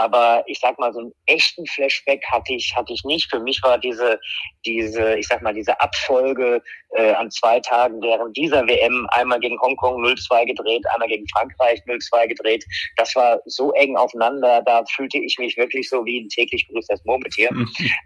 aber 0.00 0.42
ich 0.46 0.58
sag 0.58 0.78
mal, 0.78 0.94
so 0.94 1.00
einen 1.00 1.12
echten 1.26 1.66
Flashback 1.66 2.24
hatte 2.32 2.54
ich, 2.54 2.74
hatte 2.74 2.94
ich 2.94 3.04
nicht. 3.04 3.30
Für 3.30 3.38
mich 3.38 3.62
war 3.62 3.76
diese, 3.76 4.18
diese, 4.64 5.18
ich 5.18 5.28
sag 5.28 5.42
mal, 5.42 5.52
diese 5.52 5.78
Abfolge 5.78 6.62
äh, 6.94 7.12
an 7.12 7.30
zwei 7.30 7.60
Tagen 7.60 8.00
während 8.00 8.34
dieser 8.34 8.66
WM 8.66 9.06
einmal 9.10 9.38
gegen 9.40 9.60
Hongkong 9.60 10.02
0-2 10.02 10.46
gedreht, 10.46 10.86
einmal 10.94 11.08
gegen 11.08 11.28
Frankreich 11.28 11.82
0-2 11.86 12.28
gedreht. 12.28 12.64
Das 12.96 13.14
war 13.14 13.40
so 13.44 13.72
eng 13.72 13.94
aufeinander, 13.98 14.62
da 14.64 14.82
fühlte 14.86 15.18
ich 15.18 15.38
mich 15.38 15.58
wirklich 15.58 15.86
so 15.90 16.02
wie 16.06 16.22
ein 16.22 16.30
täglich 16.30 16.66
grüßtes 16.68 17.04
Murmeltier. 17.04 17.50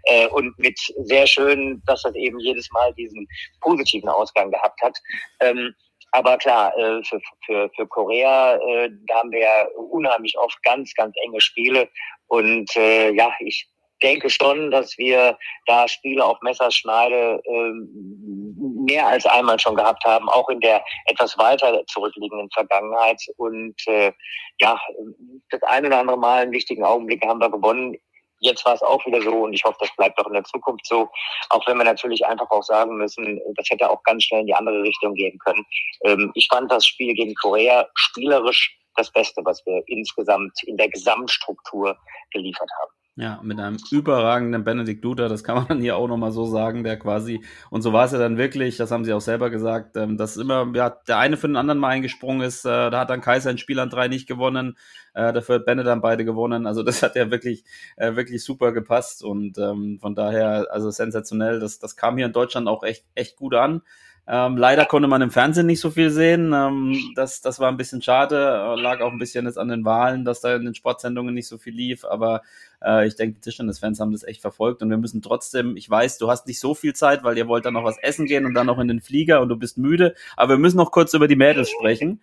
äh, 0.03 0.27
und 0.27 0.59
mit 0.59 0.77
sehr 1.05 1.25
schön, 1.25 1.81
dass 1.85 2.01
das 2.01 2.15
eben 2.15 2.39
jedes 2.41 2.69
Mal 2.71 2.93
diesen 2.95 3.25
positiven 3.61 4.09
Ausgang 4.09 4.51
gehabt 4.51 4.81
hat. 4.81 4.97
Ähm, 5.39 5.73
aber 6.15 6.37
klar, 6.37 6.75
äh, 6.77 7.03
für, 7.03 7.19
für, 7.45 7.69
für 7.75 7.87
Korea, 7.87 8.55
äh, 8.55 8.89
da 9.07 9.15
haben 9.19 9.31
wir 9.31 9.47
unheimlich 9.91 10.37
oft 10.37 10.61
ganz, 10.63 10.93
ganz 10.93 11.13
enge 11.25 11.41
Spiele. 11.41 11.89
Und 12.27 12.73
äh, 12.77 13.11
ja, 13.11 13.31
ich 13.39 13.67
denke 14.01 14.29
schon, 14.29 14.71
dass 14.71 14.97
wir 14.97 15.37
da 15.65 15.87
Spiele 15.87 16.23
auf 16.23 16.37
Messerschneide 16.41 17.41
äh, 17.43 17.71
mehr 18.85 19.07
als 19.07 19.25
einmal 19.25 19.59
schon 19.59 19.75
gehabt 19.75 20.05
haben, 20.05 20.29
auch 20.29 20.47
in 20.49 20.61
der 20.61 20.83
etwas 21.05 21.37
weiter 21.37 21.83
zurückliegenden 21.87 22.49
Vergangenheit. 22.53 23.21
Und 23.37 23.75
äh, 23.87 24.13
ja, 24.61 24.79
das 25.49 25.61
ein 25.63 25.85
oder 25.85 25.99
andere 25.99 26.17
Mal 26.17 26.43
einen 26.43 26.51
wichtigen 26.53 26.83
Augenblick 26.83 27.25
haben 27.25 27.41
wir 27.41 27.49
gewonnen 27.49 27.97
jetzt 28.39 28.65
war 28.65 28.73
es 28.73 28.81
auch 28.81 29.05
wieder 29.05 29.21
so 29.21 29.43
und 29.43 29.53
ich 29.53 29.63
hoffe, 29.63 29.77
das 29.79 29.95
bleibt 29.95 30.19
auch 30.19 30.27
in 30.27 30.33
der 30.33 30.43
Zukunft 30.43 30.85
so. 30.85 31.09
Auch 31.49 31.65
wenn 31.67 31.77
wir 31.77 31.85
natürlich 31.85 32.25
einfach 32.25 32.49
auch 32.51 32.63
sagen 32.63 32.97
müssen, 32.97 33.39
das 33.55 33.69
hätte 33.69 33.89
auch 33.89 34.01
ganz 34.03 34.23
schnell 34.23 34.41
in 34.41 34.47
die 34.47 34.55
andere 34.55 34.83
Richtung 34.83 35.13
gehen 35.13 35.37
können. 35.39 35.65
Ähm, 36.03 36.31
ich 36.35 36.47
fand 36.51 36.71
das 36.71 36.85
Spiel 36.85 37.13
gegen 37.13 37.33
Korea 37.35 37.87
spielerisch 37.95 38.77
das 38.95 39.11
Beste, 39.11 39.41
was 39.43 39.65
wir 39.65 39.83
insgesamt 39.87 40.53
in 40.63 40.77
der 40.77 40.89
Gesamtstruktur 40.89 41.97
geliefert 42.31 42.69
haben. 42.81 42.91
Ja, 43.17 43.39
mit 43.41 43.61
einem 43.61 43.77
überragenden 43.91 44.65
Benedikt 44.65 45.01
Duda, 45.05 45.29
das 45.29 45.45
kann 45.45 45.65
man 45.69 45.79
hier 45.81 45.95
auch 45.95 46.09
nochmal 46.09 46.33
so 46.33 46.45
sagen, 46.45 46.83
der 46.83 46.99
quasi, 46.99 47.41
und 47.69 47.81
so 47.81 47.93
war 47.93 48.03
es 48.03 48.11
ja 48.11 48.17
dann 48.17 48.37
wirklich, 48.37 48.75
das 48.75 48.91
haben 48.91 49.05
sie 49.05 49.13
auch 49.13 49.21
selber 49.21 49.49
gesagt, 49.49 49.95
ähm, 49.95 50.17
dass 50.17 50.35
immer, 50.35 50.69
ja, 50.75 50.89
der 50.89 51.19
eine 51.19 51.37
für 51.37 51.47
den 51.47 51.55
anderen 51.55 51.79
mal 51.79 51.91
eingesprungen 51.91 52.41
ist, 52.45 52.65
äh, 52.65 52.91
da 52.91 52.99
hat 52.99 53.09
dann 53.09 53.21
Kaiser 53.21 53.51
in 53.51 53.57
Spiel 53.57 53.79
an 53.79 53.89
drei 53.89 54.09
nicht 54.09 54.27
gewonnen, 54.27 54.77
äh, 55.13 55.31
dafür 55.31 55.55
hat 55.55 55.65
Benne 55.65 55.85
dann 55.85 56.01
beide 56.01 56.25
gewonnen, 56.25 56.67
also 56.67 56.83
das 56.83 57.03
hat 57.03 57.15
ja 57.15 57.31
wirklich, 57.31 57.63
äh, 57.95 58.17
wirklich 58.17 58.43
super 58.43 58.73
gepasst 58.73 59.23
und 59.23 59.57
ähm, 59.59 59.97
von 60.01 60.13
daher, 60.13 60.67
also 60.71 60.91
sensationell, 60.91 61.61
das, 61.61 61.79
das 61.79 61.95
kam 61.95 62.17
hier 62.17 62.25
in 62.25 62.33
Deutschland 62.33 62.67
auch 62.67 62.83
echt, 62.83 63.05
echt 63.15 63.37
gut 63.37 63.55
an. 63.55 63.81
Ähm, 64.27 64.57
leider 64.57 64.85
konnte 64.85 65.07
man 65.07 65.21
im 65.21 65.29
Fernsehen 65.29 65.67
nicht 65.67 65.79
so 65.79 65.91
viel 65.91 66.09
sehen. 66.09 66.51
Ähm, 66.51 66.97
das, 67.15 67.41
das 67.41 67.59
war 67.59 67.69
ein 67.69 67.77
bisschen 67.77 68.01
schade. 68.01 68.73
Lag 68.75 69.01
auch 69.01 69.11
ein 69.11 69.19
bisschen 69.19 69.45
jetzt 69.45 69.59
an 69.59 69.67
den 69.67 69.85
Wahlen, 69.85 70.25
dass 70.25 70.41
da 70.41 70.55
in 70.55 70.65
den 70.65 70.73
Sportsendungen 70.73 71.35
nicht 71.35 71.47
so 71.47 71.59
viel 71.59 71.75
lief. 71.75 72.05
Aber 72.05 72.41
äh, 72.85 73.07
ich 73.07 73.15
denke, 73.15 73.35
die 73.35 73.41
Tischtennis-Fans 73.41 73.99
haben 73.99 74.11
das 74.11 74.23
echt 74.23 74.41
verfolgt. 74.41 74.81
Und 74.81 74.89
wir 74.89 74.97
müssen 74.97 75.21
trotzdem, 75.21 75.75
ich 75.75 75.89
weiß, 75.89 76.17
du 76.17 76.29
hast 76.29 76.47
nicht 76.47 76.59
so 76.59 76.75
viel 76.75 76.93
Zeit, 76.93 77.23
weil 77.23 77.37
ihr 77.37 77.47
wollt 77.47 77.65
dann 77.65 77.73
noch 77.73 77.83
was 77.83 77.97
essen 77.97 78.25
gehen 78.25 78.45
und 78.45 78.53
dann 78.53 78.67
noch 78.67 78.79
in 78.79 78.87
den 78.87 79.01
Flieger 79.01 79.41
und 79.41 79.49
du 79.49 79.55
bist 79.55 79.77
müde. 79.77 80.15
Aber 80.37 80.53
wir 80.53 80.59
müssen 80.59 80.77
noch 80.77 80.91
kurz 80.91 81.13
über 81.13 81.27
die 81.27 81.35
Mädels 81.35 81.69
sprechen. 81.69 82.21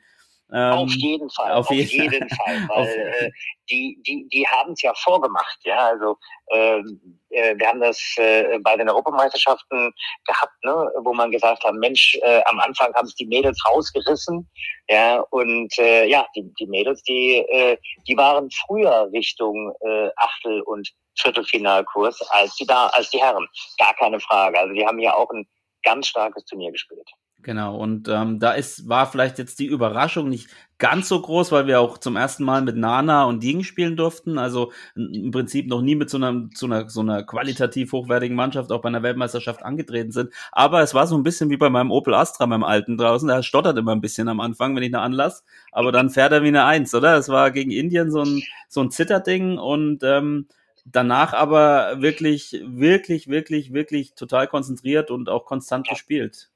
Ähm, 0.54 0.73
auf 0.73 0.92
jeden 0.92 1.30
Fall, 1.30 1.52
auf, 1.52 1.71
auf 1.71 1.75
jeden, 1.75 2.12
jeden 2.12 2.28
Fall, 2.37 2.68
weil 2.68 2.88
äh, 2.88 3.30
die, 3.71 3.99
die, 4.06 4.28
die 4.28 4.47
haben 4.47 4.73
es 4.73 4.82
ja 4.82 4.92
vorgemacht, 4.94 5.59
ja, 5.64 5.88
also 5.88 6.18
ähm, 6.50 7.21
äh, 7.30 7.56
wir 7.56 7.68
haben 7.68 7.80
das 7.80 7.99
äh, 8.18 8.59
bei 8.59 8.76
den 8.76 8.88
Europameisterschaften 8.90 9.92
gehabt, 10.26 10.64
ne, 10.64 10.90
wo 11.04 11.14
man 11.14 11.30
gesagt 11.30 11.64
hat, 11.64 11.75
Mensch, 11.75 12.18
äh, 12.23 12.42
am 12.44 12.61
Anfang 12.61 12.92
haben 12.94 13.06
es 13.06 13.14
die 13.14 13.26
Mädels 13.26 13.59
rausgerissen, 13.66 14.47
ja, 14.88 15.21
und 15.30 15.73
äh, 15.78 16.06
ja, 16.06 16.26
die, 16.37 16.52
die 16.61 16.66
Mädels, 16.66 17.02
die, 17.04 17.38
äh, 17.38 17.78
die 18.06 18.16
waren 18.16 18.50
früher 18.50 19.09
Richtung 19.12 19.73
äh, 19.80 20.11
Achtel- 20.16 20.62
und 20.62 20.88
Viertelfinalkurs 21.18 22.21
als 22.30 22.54
die 22.56 22.66
da, 22.66 22.88
als 22.88 23.11
die 23.11 23.21
Herren, 23.21 23.47
gar 23.78 23.94
keine 23.94 24.21
Frage. 24.21 24.59
Also 24.59 24.75
die 24.75 24.85
haben 24.85 24.99
ja 24.99 25.14
auch 25.14 25.30
ein 25.30 25.47
ganz 25.82 26.09
starkes 26.09 26.44
Turnier 26.44 26.73
gespielt. 26.73 27.09
Genau, 27.42 27.76
und 27.76 28.08
ähm, 28.08 28.38
da 28.38 28.52
ist, 28.52 28.88
war 28.88 29.11
vielleicht 29.11 29.38
jetzt 29.38 29.58
die 29.58 29.66
Überraschung 29.66 30.28
nicht 30.28 30.49
ganz 30.78 31.08
so 31.08 31.20
groß, 31.20 31.50
weil 31.50 31.66
wir 31.66 31.80
auch 31.80 31.99
zum 31.99 32.14
ersten 32.14 32.44
Mal 32.44 32.62
mit 32.62 32.76
Nana 32.76 33.25
und 33.25 33.42
Ding 33.42 33.64
spielen 33.64 33.96
durften. 33.96 34.38
Also 34.38 34.72
im 34.94 35.32
Prinzip 35.32 35.66
noch 35.66 35.82
nie 35.82 35.96
mit 35.96 36.08
so 36.08 36.18
einer, 36.18 36.49
so 36.54 36.66
einer, 36.66 36.88
so 36.88 37.00
einer 37.00 37.25
qualitativ 37.25 37.92
hochwertigen 37.92 38.37
Mannschaft 38.37 38.70
auch 38.70 38.80
bei 38.80 38.88
einer 38.88 39.02
Weltmeisterschaft 39.02 39.64
angetreten 39.64 40.12
sind. 40.12 40.32
Aber 40.52 40.82
es 40.82 40.94
war 40.94 41.08
so 41.08 41.16
ein 41.16 41.25
bisschen 41.25 41.50
wie 41.50 41.56
bei 41.56 41.68
meinem 41.68 41.90
Opel 41.90 42.14
Astra, 42.14 42.46
meinem 42.46 42.62
alten 42.62 42.96
draußen. 42.96 43.26
Der 43.26 43.42
stottert 43.42 43.76
immer 43.76 43.92
ein 43.92 44.00
bisschen 44.00 44.28
am 44.28 44.40
Anfang, 44.40 44.76
wenn 44.76 44.84
ich 44.84 44.94
eine 44.94 45.02
Anlass. 45.02 45.44
Aber 45.72 45.90
dann 45.90 46.11
fährt 46.11 46.32
er 46.32 46.44
wie 46.44 46.49
eine 46.49 46.64
Eins, 46.64 46.94
oder? 46.94 47.16
Es 47.16 47.28
war 47.28 47.50
gegen 47.50 47.72
Indien 47.72 48.12
so 48.12 48.22
ein, 48.22 48.42
so 48.68 48.80
ein 48.82 48.90
Zitterding 48.92 49.58
und 49.58 50.02
ähm, 50.04 50.46
danach 50.84 51.32
aber 51.32 52.00
wirklich, 52.00 52.61
wirklich, 52.64 53.28
wirklich, 53.28 53.72
wirklich 53.72 54.14
total 54.14 54.46
konzentriert 54.46 55.11
und 55.11 55.28
auch 55.28 55.44
konstant 55.44 55.88
gespielt. 55.88 56.50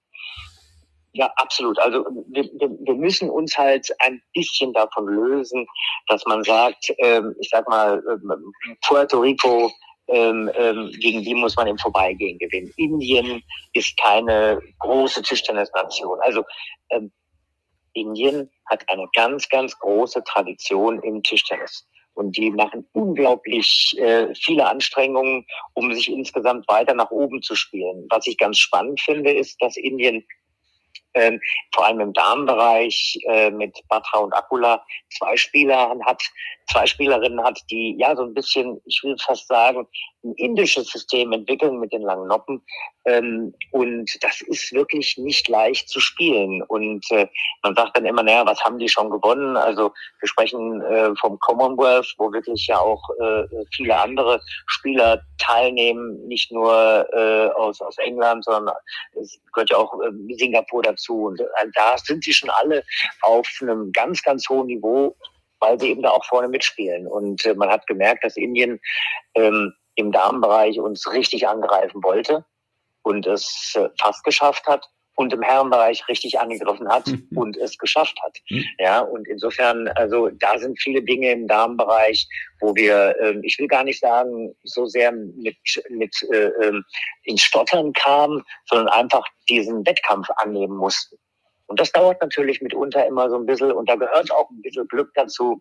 Ja, 1.17 1.33
absolut. 1.37 1.79
Also 1.79 2.05
wir, 2.29 2.45
wir 2.61 2.95
müssen 2.95 3.31
uns 3.31 3.57
halt 3.57 3.89
ein 4.01 4.21
bisschen 4.35 4.75
davon 4.75 5.07
lösen, 5.07 5.67
dass 6.09 6.23
man 6.27 6.45
sagt, 6.45 6.93
ähm, 6.99 7.35
ich 7.41 7.49
sag 7.49 7.67
mal, 7.71 8.03
ähm, 8.07 8.53
Puerto 8.87 9.21
Rico, 9.21 9.73
ähm, 10.09 10.51
ähm, 10.55 10.91
gegen 11.01 11.23
die 11.23 11.35
muss 11.35 11.57
man 11.57 11.69
im 11.69 11.79
Vorbeigehen 11.79 12.39
gewinnen. 12.39 12.71
Indien 12.77 13.43
ist 13.73 13.97
keine 13.97 14.61
große 14.81 15.23
Tischtennisnation. 15.23 16.19
Also 16.21 16.45
ähm, 16.91 17.11
Indien 17.95 18.51
hat 18.67 18.87
eine 18.89 19.07
ganz, 19.15 19.49
ganz 19.49 19.77
große 19.79 20.23
Tradition 20.25 21.03
im 21.03 21.23
Tischtennis. 21.23 21.89
Und 22.13 22.37
die 22.37 22.51
machen 22.51 22.87
unglaublich 22.93 23.95
äh, 23.99 24.35
viele 24.35 24.67
Anstrengungen, 24.67 25.47
um 25.73 25.95
sich 25.95 26.11
insgesamt 26.11 26.69
weiter 26.69 26.93
nach 26.93 27.11
oben 27.11 27.41
zu 27.41 27.55
spielen. 27.55 28.07
Was 28.11 28.27
ich 28.27 28.37
ganz 28.37 28.59
spannend 28.59 29.01
finde, 29.01 29.33
ist, 29.33 29.57
dass 29.63 29.79
Indien 29.79 30.23
ähm, 31.17 31.41
vor 31.75 31.87
allem 31.87 32.01
im 32.01 32.13
Damenbereich 32.13 33.19
äh, 33.29 33.50
mit 33.50 33.76
Batra 33.89 34.19
und 34.19 34.33
Akula 34.33 34.85
zwei 35.19 35.37
Spieler 35.37 35.97
hat, 36.05 36.23
zwei 36.71 36.87
Spielerinnen 36.87 37.43
hat, 37.43 37.61
die 37.71 37.97
ja 37.99 38.15
so 38.15 38.23
ein 38.23 38.35
bisschen, 38.35 38.81
ich 38.85 39.00
will 39.02 39.17
fast 39.19 39.49
sagen, 39.49 39.87
ein 40.26 40.34
indisches 40.34 40.89
System 40.89 41.32
entwickeln 41.32 41.78
mit 41.78 41.93
den 41.93 42.02
langen 42.02 42.28
Noppen. 42.28 42.62
Ähm, 43.04 43.54
und 43.71 44.10
das 44.23 44.41
ist 44.43 44.73
wirklich 44.73 45.17
nicht 45.17 45.49
leicht 45.49 45.89
zu 45.89 46.00
spielen. 46.00 46.62
Und 46.62 47.10
äh, 47.10 47.28
man 47.62 47.75
sagt 47.75 47.97
dann 47.97 48.06
immer, 48.06 48.23
naja, 48.23 48.45
was 48.47 48.60
haben 48.62 48.78
die 48.78 48.89
schon 48.89 49.10
gewonnen? 49.10 49.56
Also 49.56 49.93
wir 50.21 50.28
sprechen 50.28 50.82
äh, 50.82 51.15
vom 51.17 51.39
Commonwealth, 51.39 52.15
wo 52.19 52.32
wirklich 52.32 52.67
ja 52.67 52.78
auch 52.78 53.02
äh, 53.21 53.45
viele 53.75 53.97
andere 53.97 54.41
Spieler 54.67 55.23
teilnehmen, 55.39 56.26
nicht 56.26 56.50
nur 56.50 57.06
äh, 57.12 57.49
aus, 57.54 57.80
aus 57.80 57.97
England, 57.99 58.45
sondern 58.45 58.75
es 59.21 59.39
gehört 59.52 59.71
ja 59.71 59.76
auch 59.78 59.93
äh, 60.00 60.34
Singapur 60.34 60.82
dazu. 60.82 61.26
Und 61.26 61.41
äh, 61.41 61.45
da 61.75 61.97
sind 61.99 62.25
sie 62.25 62.32
schon 62.32 62.50
alle 62.50 62.82
auf 63.23 63.49
einem 63.60 63.93
ganz, 63.93 64.23
ganz 64.23 64.49
hohen 64.49 64.67
Niveau 64.67 65.15
weil 65.60 65.78
sie 65.80 65.91
eben 65.91 66.02
da 66.02 66.10
auch 66.10 66.25
vorne 66.25 66.49
mitspielen. 66.49 67.06
Und 67.06 67.45
äh, 67.45 67.54
man 67.54 67.71
hat 67.71 67.86
gemerkt, 67.86 68.25
dass 68.25 68.36
Indien 68.36 68.80
ähm, 69.34 69.73
im 69.97 70.13
Damenbereich 70.13 70.78
uns 70.78 71.11
richtig 71.13 71.49
angreifen 71.49 72.02
wollte 72.02 72.45
und 73.02 73.26
es 73.26 73.75
äh, 73.76 73.89
fast 73.99 74.25
geschafft 74.25 74.67
hat 74.67 74.89
und 75.17 75.32
im 75.32 75.43
Herrenbereich 75.43 76.06
richtig 76.09 76.39
angegriffen 76.39 76.89
hat 76.89 77.06
mhm. 77.06 77.26
und 77.35 77.56
es 77.56 77.76
geschafft 77.78 78.19
hat. 78.23 78.37
Mhm. 78.50 78.65
Ja, 78.78 79.00
und 79.00 79.26
insofern, 79.26 79.89
also 79.89 80.28
da 80.28 80.59
sind 80.59 80.78
viele 80.78 81.02
Dinge 81.02 81.32
im 81.32 81.49
Damenbereich, 81.49 82.28
wo 82.61 82.75
wir, 82.76 83.17
äh, 83.21 83.39
ich 83.43 83.59
will 83.59 83.67
gar 83.67 83.85
nicht 83.85 84.00
sagen, 84.00 84.54
so 84.63 84.87
sehr 84.87 85.13
mit, 85.13 85.56
mit 85.89 86.15
äh, 86.32 86.50
ähm, 86.63 86.85
ins 87.25 87.43
Stottern 87.43 87.93
kamen, 87.95 88.43
sondern 88.67 88.89
einfach 88.89 89.26
diesen 89.49 89.85
Wettkampf 89.87 90.28
annehmen 90.37 90.76
mussten. 90.76 91.17
Und 91.67 91.80
das 91.80 91.91
dauert 91.91 92.21
natürlich 92.21 92.61
mitunter 92.61 93.06
immer 93.06 93.28
so 93.28 93.37
ein 93.37 93.47
bisschen 93.47 93.73
und 93.73 93.89
da 93.89 93.97
gehört 93.97 94.30
auch 94.30 94.49
ein 94.50 94.63
bisschen 94.63 94.87
Glück 94.87 95.11
dazu, 95.15 95.61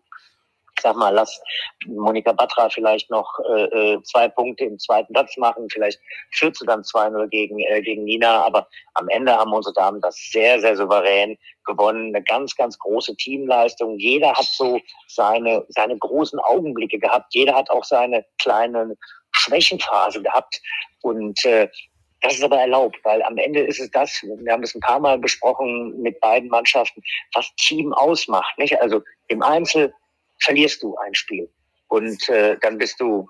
sag 0.86 0.96
mal, 0.96 1.12
lass 1.12 1.40
Monika 1.86 2.32
Batra 2.32 2.68
vielleicht 2.68 3.10
noch 3.10 3.28
äh, 3.48 3.64
äh 3.64 4.02
zwei 4.04 4.28
Punkte 4.28 4.64
im 4.64 4.78
zweiten 4.78 5.12
Satz 5.14 5.36
machen, 5.36 5.68
vielleicht 5.68 6.00
führt 6.30 6.56
sie 6.56 6.66
dann 6.66 6.82
2-0 6.82 7.26
gegen, 7.28 7.58
äh, 7.58 7.82
gegen 7.82 8.04
Nina, 8.04 8.44
aber 8.44 8.68
am 8.94 9.08
Ende 9.08 9.32
haben 9.32 9.52
unsere 9.52 9.74
Damen 9.74 10.00
das 10.00 10.16
sehr, 10.30 10.60
sehr 10.60 10.76
souverän 10.76 11.36
gewonnen, 11.64 12.14
eine 12.14 12.22
ganz, 12.22 12.54
ganz 12.54 12.78
große 12.78 13.16
Teamleistung. 13.16 13.98
Jeder 13.98 14.32
hat 14.32 14.44
so 14.44 14.78
seine, 15.08 15.64
seine 15.68 15.98
großen 15.98 16.38
Augenblicke 16.38 16.98
gehabt, 16.98 17.34
jeder 17.34 17.54
hat 17.54 17.68
auch 17.70 17.84
seine 17.84 18.24
kleine 18.38 18.96
Schwächenphase 19.32 20.22
gehabt 20.22 20.60
und 21.02 21.44
äh, 21.44 21.68
das 22.22 22.34
ist 22.34 22.44
aber 22.44 22.58
erlaubt, 22.58 22.96
weil 23.04 23.22
am 23.22 23.36
Ende 23.36 23.60
ist 23.60 23.78
es 23.78 23.90
das, 23.90 24.22
wir 24.22 24.52
haben 24.52 24.62
das 24.62 24.74
ein 24.74 24.80
paar 24.80 25.00
Mal 25.00 25.18
besprochen 25.18 26.00
mit 26.00 26.18
beiden 26.20 26.48
Mannschaften, 26.48 27.02
was 27.34 27.54
Team 27.56 27.92
ausmacht. 27.92 28.56
Nicht? 28.58 28.80
Also 28.80 29.02
im 29.28 29.42
Einzel 29.42 29.92
verlierst 30.40 30.82
du 30.82 30.96
ein 30.96 31.14
Spiel. 31.14 31.50
Und 31.88 32.28
äh, 32.28 32.56
dann 32.60 32.78
bist 32.78 33.00
du 33.00 33.28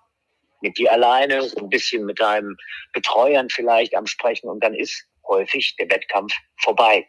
mit 0.63 0.79
dir 0.79 0.93
alleine, 0.93 1.43
so 1.43 1.59
ein 1.59 1.69
bisschen 1.69 2.05
mit 2.05 2.19
deinem 2.21 2.57
Betreuern 2.93 3.49
vielleicht 3.51 3.95
am 3.95 4.07
Sprechen 4.07 4.49
und 4.49 4.63
dann 4.65 4.75
ist 4.75 5.07
häufig 5.29 5.77
der 5.77 5.91
Wettkampf 5.91 6.35
vorbei. 6.63 7.07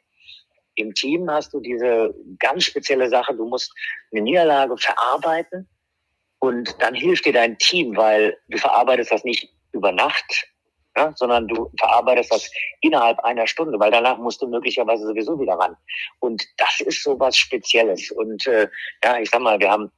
Im 0.75 0.93
Team 0.93 1.29
hast 1.29 1.53
du 1.53 1.60
diese 1.60 2.13
ganz 2.39 2.65
spezielle 2.65 3.10
Sache, 3.10 3.36
du 3.36 3.47
musst 3.47 3.73
eine 4.12 4.21
Niederlage 4.21 4.77
verarbeiten 4.77 5.67
und 6.39 6.75
dann 6.81 6.93
hilft 6.93 7.25
dir 7.25 7.33
dein 7.33 7.57
Team, 7.57 7.95
weil 7.95 8.38
du 8.49 8.57
verarbeitest 8.57 9.12
das 9.12 9.23
nicht 9.23 9.49
über 9.71 9.91
Nacht, 9.91 10.47
ja, 10.97 11.13
sondern 11.15 11.47
du 11.47 11.71
verarbeitest 11.79 12.33
das 12.33 12.51
innerhalb 12.81 13.19
einer 13.19 13.47
Stunde, 13.47 13.79
weil 13.79 13.91
danach 13.91 14.17
musst 14.17 14.41
du 14.41 14.47
möglicherweise 14.47 15.05
sowieso 15.05 15.39
wieder 15.39 15.53
ran. 15.53 15.77
Und 16.19 16.43
das 16.57 16.81
ist 16.81 17.03
so 17.03 17.19
was 17.19 17.38
Spezielles. 17.38 18.12
Und 18.12 18.45
äh, 18.47 18.67
ja, 19.03 19.19
ich 19.19 19.29
sag 19.29 19.41
mal, 19.41 19.60
wir 19.60 19.69
haben 19.69 19.91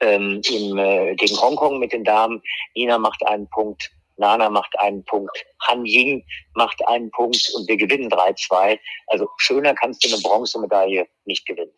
ähm, 0.00 0.40
im, 0.48 0.78
äh, 0.78 1.14
gegen 1.16 1.36
Hongkong 1.36 1.78
mit 1.78 1.92
den 1.92 2.04
Damen, 2.04 2.40
Nina 2.74 2.98
macht 2.98 3.26
einen 3.26 3.48
Punkt, 3.50 3.90
Nana 4.16 4.48
macht 4.50 4.78
einen 4.78 5.04
Punkt, 5.04 5.44
Han 5.68 5.84
Ying 5.84 6.24
macht 6.54 6.86
einen 6.86 7.10
Punkt 7.10 7.50
und 7.56 7.68
wir 7.68 7.76
gewinnen 7.76 8.08
3-2. 8.10 8.78
Also 9.08 9.28
schöner 9.38 9.74
kannst 9.74 10.04
du 10.04 10.08
eine 10.08 10.22
Bronzemedaille 10.22 11.06
nicht 11.24 11.46
gewinnen. 11.46 11.72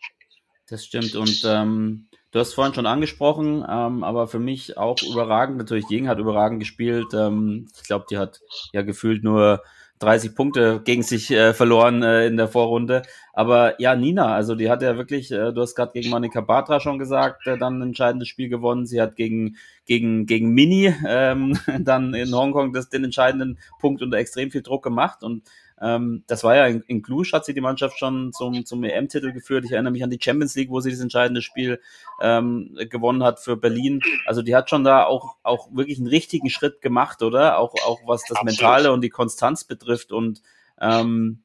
Das 0.68 0.84
stimmt. 0.84 1.14
Und 1.14 1.42
ähm, 1.46 2.08
Du 2.34 2.40
hast 2.40 2.52
vorhin 2.52 2.74
schon 2.74 2.86
angesprochen, 2.86 3.64
ähm, 3.70 4.02
aber 4.02 4.26
für 4.26 4.40
mich 4.40 4.76
auch 4.76 5.00
überragend. 5.08 5.56
Natürlich, 5.56 5.88
Jing 5.88 6.08
hat 6.08 6.18
überragend 6.18 6.58
gespielt. 6.58 7.14
Ähm, 7.14 7.68
ich 7.80 7.84
glaube, 7.84 8.06
die 8.10 8.18
hat 8.18 8.40
ja 8.72 8.82
gefühlt 8.82 9.22
nur 9.22 9.62
30 10.00 10.34
Punkte 10.34 10.82
gegen 10.84 11.04
sich 11.04 11.30
äh, 11.30 11.54
verloren 11.54 12.02
äh, 12.02 12.26
in 12.26 12.36
der 12.36 12.48
Vorrunde. 12.48 13.02
Aber 13.34 13.80
ja, 13.80 13.94
Nina, 13.94 14.34
also 14.34 14.56
die 14.56 14.68
hat 14.68 14.82
ja 14.82 14.96
wirklich, 14.96 15.30
äh, 15.30 15.52
du 15.52 15.60
hast 15.60 15.76
gerade 15.76 15.92
gegen 15.92 16.10
Monika 16.10 16.40
Batra 16.40 16.80
schon 16.80 16.98
gesagt, 16.98 17.46
äh, 17.46 17.56
dann 17.56 17.78
ein 17.78 17.90
entscheidendes 17.90 18.26
Spiel 18.26 18.48
gewonnen. 18.48 18.84
Sie 18.84 19.00
hat 19.00 19.14
gegen, 19.14 19.54
gegen, 19.86 20.26
gegen 20.26 20.50
Mini 20.54 20.92
ähm, 21.06 21.56
dann 21.78 22.14
in 22.14 22.34
Hongkong 22.34 22.72
das, 22.72 22.88
den 22.88 23.04
entscheidenden 23.04 23.60
Punkt 23.78 24.02
unter 24.02 24.16
extrem 24.16 24.50
viel 24.50 24.62
Druck 24.62 24.82
gemacht 24.82 25.22
und 25.22 25.44
ähm, 25.80 26.22
das 26.26 26.44
war 26.44 26.54
ja 26.54 26.66
in, 26.66 26.82
in 26.82 27.02
Cluj, 27.02 27.24
hat 27.32 27.44
sie 27.44 27.54
die 27.54 27.60
Mannschaft 27.60 27.98
schon 27.98 28.32
zum, 28.32 28.64
zum 28.64 28.84
EM-Titel 28.84 29.32
geführt. 29.32 29.64
Ich 29.64 29.72
erinnere 29.72 29.92
mich 29.92 30.04
an 30.04 30.10
die 30.10 30.20
Champions 30.22 30.54
League, 30.54 30.70
wo 30.70 30.80
sie 30.80 30.90
das 30.90 31.00
entscheidende 31.00 31.42
Spiel 31.42 31.80
ähm, 32.20 32.78
gewonnen 32.90 33.24
hat 33.24 33.40
für 33.40 33.56
Berlin. 33.56 34.00
Also 34.26 34.42
die 34.42 34.54
hat 34.54 34.70
schon 34.70 34.84
da 34.84 35.04
auch, 35.04 35.36
auch 35.42 35.68
wirklich 35.72 35.98
einen 35.98 36.06
richtigen 36.06 36.48
Schritt 36.48 36.80
gemacht, 36.80 37.22
oder? 37.22 37.58
Auch, 37.58 37.74
auch 37.84 38.00
was 38.06 38.22
das 38.22 38.38
Absolut. 38.38 38.60
Mentale 38.60 38.92
und 38.92 39.00
die 39.00 39.10
Konstanz 39.10 39.64
betrifft 39.64 40.12
und 40.12 40.42
ähm, 40.80 41.42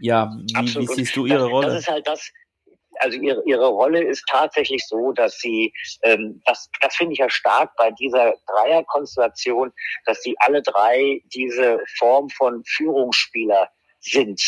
ja, 0.00 0.36
wie, 0.36 0.74
wie 0.74 0.86
siehst 0.86 1.16
du 1.16 1.24
ihre 1.24 1.44
das, 1.44 1.50
Rolle? 1.50 1.66
Das 1.68 1.78
ist 1.78 1.88
halt 1.88 2.06
das, 2.06 2.30
also 3.00 3.18
ihre, 3.18 3.42
ihre 3.44 3.66
Rolle 3.66 4.02
ist 4.02 4.24
tatsächlich 4.28 4.84
so, 4.86 5.12
dass 5.12 5.38
sie, 5.38 5.72
ähm, 6.02 6.40
das, 6.46 6.68
das 6.80 6.96
finde 6.96 7.12
ich 7.12 7.18
ja 7.18 7.30
stark 7.30 7.70
bei 7.76 7.90
dieser 7.92 8.34
Dreierkonstellation, 8.46 9.72
dass 10.06 10.22
sie 10.22 10.34
alle 10.38 10.62
drei 10.62 11.20
diese 11.34 11.80
Form 11.98 12.28
von 12.30 12.62
Führungsspieler 12.64 13.70
sind. 14.00 14.40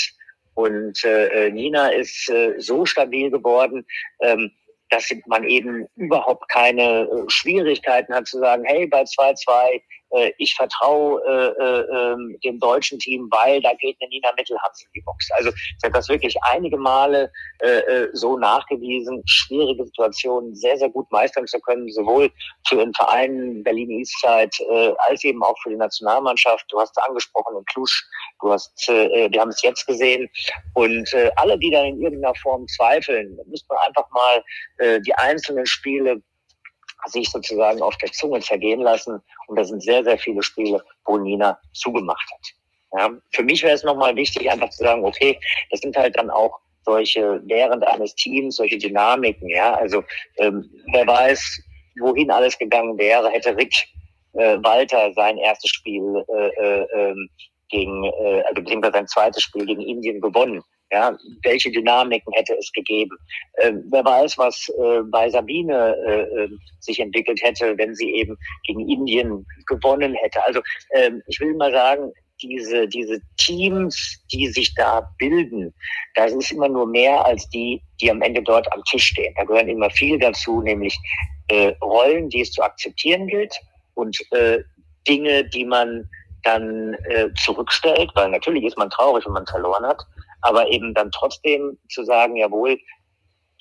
Und 0.55 1.05
äh, 1.05 1.51
Nina 1.51 1.89
ist 1.89 2.31
äh, 2.31 2.55
so 2.59 2.87
stabil 2.87 3.31
geworden, 3.31 3.87
ähm, 4.21 4.51
dass 4.91 5.11
man 5.27 5.45
eben 5.45 5.87
überhaupt 5.97 6.49
keine 6.49 7.03
äh, 7.03 7.25
Schwierigkeiten 7.29 8.15
hat 8.15 8.27
zu 8.27 8.39
sagen, 8.39 8.65
hey, 8.65 8.87
bei 8.87 9.03
2-2 9.03 9.83
äh, 10.11 10.33
ich 10.39 10.55
vertraue 10.55 11.21
äh, 11.27 11.63
äh, 11.63 12.13
ähm, 12.13 12.39
dem 12.45 12.59
deutschen 12.61 12.99
Team, 12.99 13.29
weil 13.31 13.61
da 13.61 13.73
geht 13.75 13.97
eine 14.01 14.09
Nina 14.11 14.31
Mittelhans 14.37 14.83
in 14.85 14.91
die 14.95 15.01
Box. 15.03 15.29
Also 15.33 15.51
sie 15.51 15.87
hat 15.87 15.95
das 15.95 16.09
wirklich 16.09 16.37
einige 16.43 16.77
Male 16.77 17.31
äh, 17.61 17.79
äh, 17.79 18.09
so 18.13 18.37
nachgewiesen, 18.37 19.23
schwierige 19.27 19.85
Situationen 19.85 20.55
sehr, 20.55 20.77
sehr 20.77 20.91
gut 20.91 21.11
meistern 21.11 21.47
zu 21.47 21.61
können, 21.61 21.91
sowohl 21.91 22.31
für 22.69 22.77
den 22.77 22.93
Verein 22.95 23.63
Berlin 23.63 23.91
Eastside 23.91 24.51
äh, 24.71 24.95
als 25.09 25.25
eben 25.25 25.43
auch 25.43 25.57
für 25.63 25.71
die 25.71 25.77
Nationalmannschaft. 25.77 26.65
Du 26.71 26.81
hast 26.81 26.97
angesprochen 27.03 27.57
in 27.57 27.65
Klusch, 27.67 28.05
du 28.41 28.53
hast, 28.53 28.89
äh, 28.89 29.31
wir 29.31 29.41
haben 29.41 29.51
es 29.51 29.63
jetzt 29.63 29.87
gesehen. 29.87 30.29
Und 30.75 31.13
äh, 31.15 31.31
alle, 31.37 31.59
die 31.59 31.71
da 31.71 31.83
in 31.85 32.01
irgendeiner 32.01 32.35
Form 32.37 32.67
zweifeln, 32.69 33.39
müssen 33.47 33.67
wir 33.69 33.81
einfach 33.87 34.09
mal 34.11 34.45
äh, 34.79 35.01
die 35.01 35.15
einzelnen 35.15 35.67
Spiele 35.67 36.23
sich 37.07 37.31
sozusagen 37.31 37.83
auf 37.83 37.97
der 37.99 38.13
Zunge 38.13 38.41
zergehen 38.41 38.81
lassen. 38.81 39.21
Und 39.47 39.59
da 39.59 39.65
sind 39.65 39.83
sehr, 39.83 40.03
sehr 40.05 40.19
viele 40.19 40.43
Spiele, 40.43 40.83
wo 41.05 41.19
Nina 41.19 41.59
zugemacht 41.73 42.29
hat. 42.33 42.47
Ja, 42.99 43.11
für 43.33 43.43
mich 43.43 43.63
wäre 43.63 43.75
es 43.75 43.85
nochmal 43.85 44.17
wichtig, 44.17 44.51
einfach 44.51 44.71
zu 44.71 44.85
sagen, 44.85 45.05
okay, 45.05 45.39
das 45.71 45.81
sind 45.81 45.97
halt 45.97 46.17
dann 46.17 46.31
auch 46.31 46.59
solche 46.85 47.43
während 47.45 47.87
eines 47.87 48.15
Teams, 48.15 48.57
solche 48.57 48.79
Dynamiken, 48.79 49.49
ja. 49.49 49.75
Also 49.75 50.03
ähm, 50.39 50.71
wer 50.93 51.07
weiß, 51.07 51.61
wohin 52.01 52.31
alles 52.31 52.57
gegangen 52.59 52.97
wäre, 52.97 53.29
hätte 53.31 53.57
Rick 53.57 53.75
äh, 54.35 54.59
Walter 54.63 55.13
sein 55.15 55.37
erstes 55.39 55.71
Spiel 55.71 56.25
äh, 56.29 56.49
äh, 56.49 56.87
ähm, 56.95 57.29
gegen, 57.69 58.05
äh, 58.05 58.43
also 58.43 58.63
beziehungsweise 58.63 58.93
sein 58.93 59.09
zweites 59.09 59.43
Spiel 59.43 59.67
gegen 59.67 59.83
Indien 59.83 60.21
gewonnen. 60.21 60.63
Ja, 60.93 61.17
welche 61.43 61.71
Dynamiken 61.73 62.33
hätte 62.35 62.55
es 62.55 62.71
gegeben? 62.73 63.17
Ähm, 63.59 63.83
wer 63.91 64.05
weiß, 64.05 64.39
was 64.39 64.69
äh, 64.69 65.03
bei 65.11 65.29
Sabine 65.29 65.97
äh, 66.07 66.45
äh, 66.45 66.49
sich 66.79 67.01
entwickelt 67.01 67.41
hätte, 67.43 67.77
wenn 67.77 67.95
sie 67.95 68.09
eben 68.15 68.37
gegen 68.67 68.89
Indien 68.89 69.45
gewonnen 69.67 70.15
hätte. 70.15 70.45
Also 70.47 70.61
ähm, 70.93 71.23
ich 71.27 71.41
will 71.41 71.55
mal 71.55 71.73
sagen, 71.73 72.13
diese, 72.41 72.87
diese 72.87 73.21
Teams, 73.39 74.23
die 74.33 74.47
sich 74.49 74.75
da 74.75 75.09
bilden, 75.19 75.75
das 76.15 76.33
ist 76.33 76.53
immer 76.53 76.69
nur 76.69 76.87
mehr 76.87 77.25
als 77.25 77.49
die, 77.49 77.83
die 78.01 78.11
am 78.11 78.23
Ende 78.23 78.43
dort 78.43 78.71
am 78.73 78.83
Tisch 78.85 79.07
stehen. 79.07 79.35
Da 79.37 79.45
gehören 79.45 79.69
immer 79.69 79.91
viel 79.91 80.19
dazu, 80.19 80.61
nämlich 80.61 80.97
äh, 81.49 81.73
Rollen, 81.83 82.29
die 82.29 82.43
es 82.43 82.53
zu 82.53 82.63
akzeptieren 82.63 83.27
gilt 83.27 83.59
und 83.95 84.19
äh, 84.33 84.59
Dinge, 85.09 85.45
die 85.45 85.65
man 85.65 86.09
dann 86.43 86.95
äh, 87.09 87.29
zurückstellt, 87.35 88.11
weil 88.15 88.31
natürlich 88.31 88.65
ist 88.65 88.79
man 88.79 88.91
traurig, 88.91 89.25
wenn 89.27 89.33
man 89.33 89.47
verloren 89.47 89.85
hat, 89.85 90.01
aber 90.47 90.71
eben 90.71 90.95
dann 90.95 91.11
trotzdem 91.11 91.77
zu 91.89 92.05
sagen, 92.05 92.37
jawohl, 92.37 92.79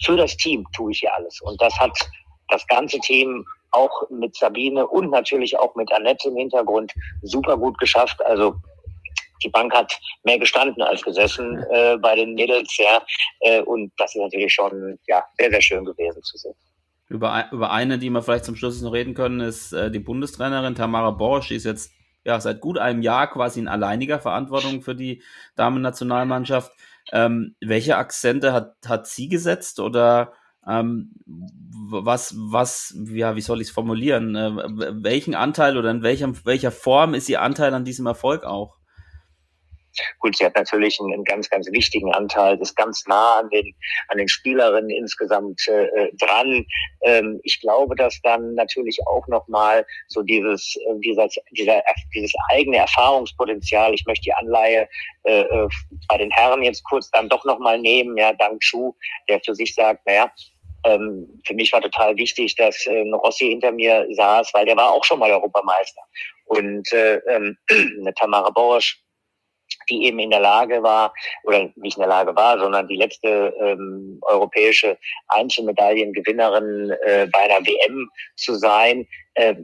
für 0.04 0.15
das 0.15 0.38
Team 0.38 0.65
tue 0.76 0.91
ich 0.91 1.00
hier 1.00 1.13
alles. 1.15 1.41
Und 1.41 1.60
das 1.62 1.76
hat 1.80 1.98
das 2.50 2.65
ganze 2.67 3.00
Team 3.00 3.45
auch 3.71 4.10
mit 4.10 4.36
Sabine 4.36 4.86
und 4.88 5.10
natürlich 5.10 5.58
auch 5.58 5.76
mit 5.76 5.91
Annette 5.91 6.30
im 6.30 6.38
Hintergrund 6.38 6.93
super 7.24 7.58
gut 7.58 7.78
geschafft. 7.80 8.24
Also 8.26 8.56
die 9.43 9.50
Bank 9.50 9.74
hat 9.74 10.00
mehr 10.24 10.38
gestanden 10.38 10.82
als 10.84 11.02
gesessen 11.02 11.63
äh, 11.71 11.98
bei 11.98 12.15
den 12.15 12.36
Mädels, 12.36 12.78
ja. 12.78 13.02
Äh, 13.41 13.62
und 13.62 13.91
das 13.98 14.15
ist 14.15 14.21
natürlich 14.21 14.54
schon 14.54 14.98
ja 15.08 15.24
sehr, 15.38 15.50
sehr 15.50 15.62
schön 15.62 15.86
gewesen 15.86 16.21
zu 16.24 16.38
sehen. 16.38 16.56
Über, 17.10 17.48
über 17.52 17.71
eine, 17.71 18.00
die 18.00 18.10
wir 18.10 18.21
vielleicht 18.21 18.45
zum 18.45 18.56
Schluss 18.56 18.82
noch 18.82 18.93
reden 18.93 19.13
können, 19.13 19.39
ist 19.39 19.74
äh, 19.74 19.91
die 19.91 20.00
Bundestrainerin 20.00 20.76
Tamara 20.76 21.12
Borsch, 21.12 21.50
die 21.50 21.56
ist 21.56 21.65
jetzt 21.65 21.91
ja 22.25 22.39
seit 22.41 22.59
gut 22.59 22.77
einem 22.77 23.01
Jahr 23.01 23.27
quasi 23.27 23.59
in 23.59 23.67
alleiniger 23.67 24.19
Verantwortung 24.19 24.81
für 24.81 24.95
die 24.95 25.21
Damen-Nationalmannschaft. 25.55 26.71
Ähm, 27.11 27.55
welche 27.61 27.97
Akzente 27.97 28.51
hat, 28.51 28.75
hat 28.88 29.07
sie 29.07 29.29
gesetzt 29.29 29.79
oder 29.79 30.33
ähm, 30.67 31.11
was, 31.25 32.33
was, 32.35 32.97
ja, 33.09 33.35
wie 33.35 33.41
soll 33.41 33.61
ich 33.61 33.67
es 33.67 33.73
formulieren? 33.73 34.35
Äh, 34.35 34.51
welchen 35.03 35.35
Anteil 35.35 35.77
oder 35.77 35.91
in 35.91 36.01
welcher, 36.01 36.33
welcher 36.45 36.71
Form 36.71 37.13
ist 37.13 37.29
ihr 37.29 37.41
Anteil 37.41 37.73
an 37.73 37.85
diesem 37.85 38.07
Erfolg 38.07 38.43
auch? 38.43 38.79
Gut, 40.19 40.38
sie 40.38 40.45
hat 40.45 40.55
natürlich 40.55 40.99
einen, 40.99 41.13
einen 41.13 41.23
ganz, 41.23 41.49
ganz 41.49 41.67
wichtigen 41.71 42.13
Anteil, 42.13 42.58
ist 42.60 42.75
ganz 42.75 43.05
nah 43.08 43.39
an 43.39 43.49
den, 43.49 43.73
an 44.10 44.17
den 44.17 44.27
Spielerinnen 44.27 44.89
insgesamt 44.89 45.62
äh, 45.67 45.86
äh, 45.86 46.12
dran. 46.17 46.65
Ähm, 47.01 47.39
ich 47.43 47.60
glaube, 47.62 47.95
dass 47.95 48.19
dann 48.21 48.53
natürlich 48.55 48.99
auch 49.08 49.27
nochmal 49.27 49.86
so 50.08 50.21
dieses, 50.21 50.75
äh, 50.88 50.99
dieser, 50.99 51.27
dieser, 51.51 51.81
dieses 52.13 52.34
eigene 52.49 52.77
Erfahrungspotenzial, 52.77 53.93
ich 53.93 54.05
möchte 54.05 54.23
die 54.23 54.34
Anleihe 54.34 54.88
äh, 55.23 55.41
äh 55.41 55.67
bei 56.08 56.17
den 56.17 56.31
Herren 56.31 56.63
jetzt 56.63 56.84
kurz 56.84 57.10
dann 57.12 57.29
doch 57.29 57.45
nochmal 57.45 57.79
nehmen, 57.79 58.17
ja, 58.17 58.34
dank 58.34 58.62
Chu, 58.62 58.93
der 59.27 59.39
für 59.43 59.55
sich 59.55 59.73
sagt, 59.73 60.05
naja, 60.05 60.31
ähm, 60.86 61.41
für 61.45 61.53
mich 61.55 61.71
war 61.73 61.81
total 61.81 62.15
wichtig, 62.15 62.55
dass 62.55 62.86
äh, 62.86 63.01
Rossi 63.12 63.47
hinter 63.47 63.71
mir 63.71 64.08
saß, 64.12 64.53
weil 64.53 64.65
der 64.65 64.77
war 64.77 64.91
auch 64.91 65.03
schon 65.03 65.19
mal 65.19 65.31
Europameister. 65.31 66.01
Und 66.45 66.91
äh, 66.93 67.15
ähm, 67.27 67.58
eine 67.69 68.13
Tamara 68.13 68.49
Borsch, 68.51 69.01
die 69.89 70.06
eben 70.06 70.19
in 70.19 70.30
der 70.30 70.39
Lage 70.39 70.84
war, 70.84 71.13
oder 71.43 71.69
nicht 71.76 71.98
in 71.98 72.02
der 72.02 72.10
Lage 72.10 72.36
war, 72.36 72.60
sondern 72.60 72.88
die 72.88 72.98
letzte 72.98 73.54
ähm, 73.60 74.19
europäische 74.21 74.98
Einzelmedaillengewinnerin 75.28 76.91
äh, 77.06 77.28
bei 77.32 77.39
einer 77.39 77.65
WM 77.65 78.10
zu 78.36 78.56
sein. 78.56 79.08
Äh, 79.36 79.56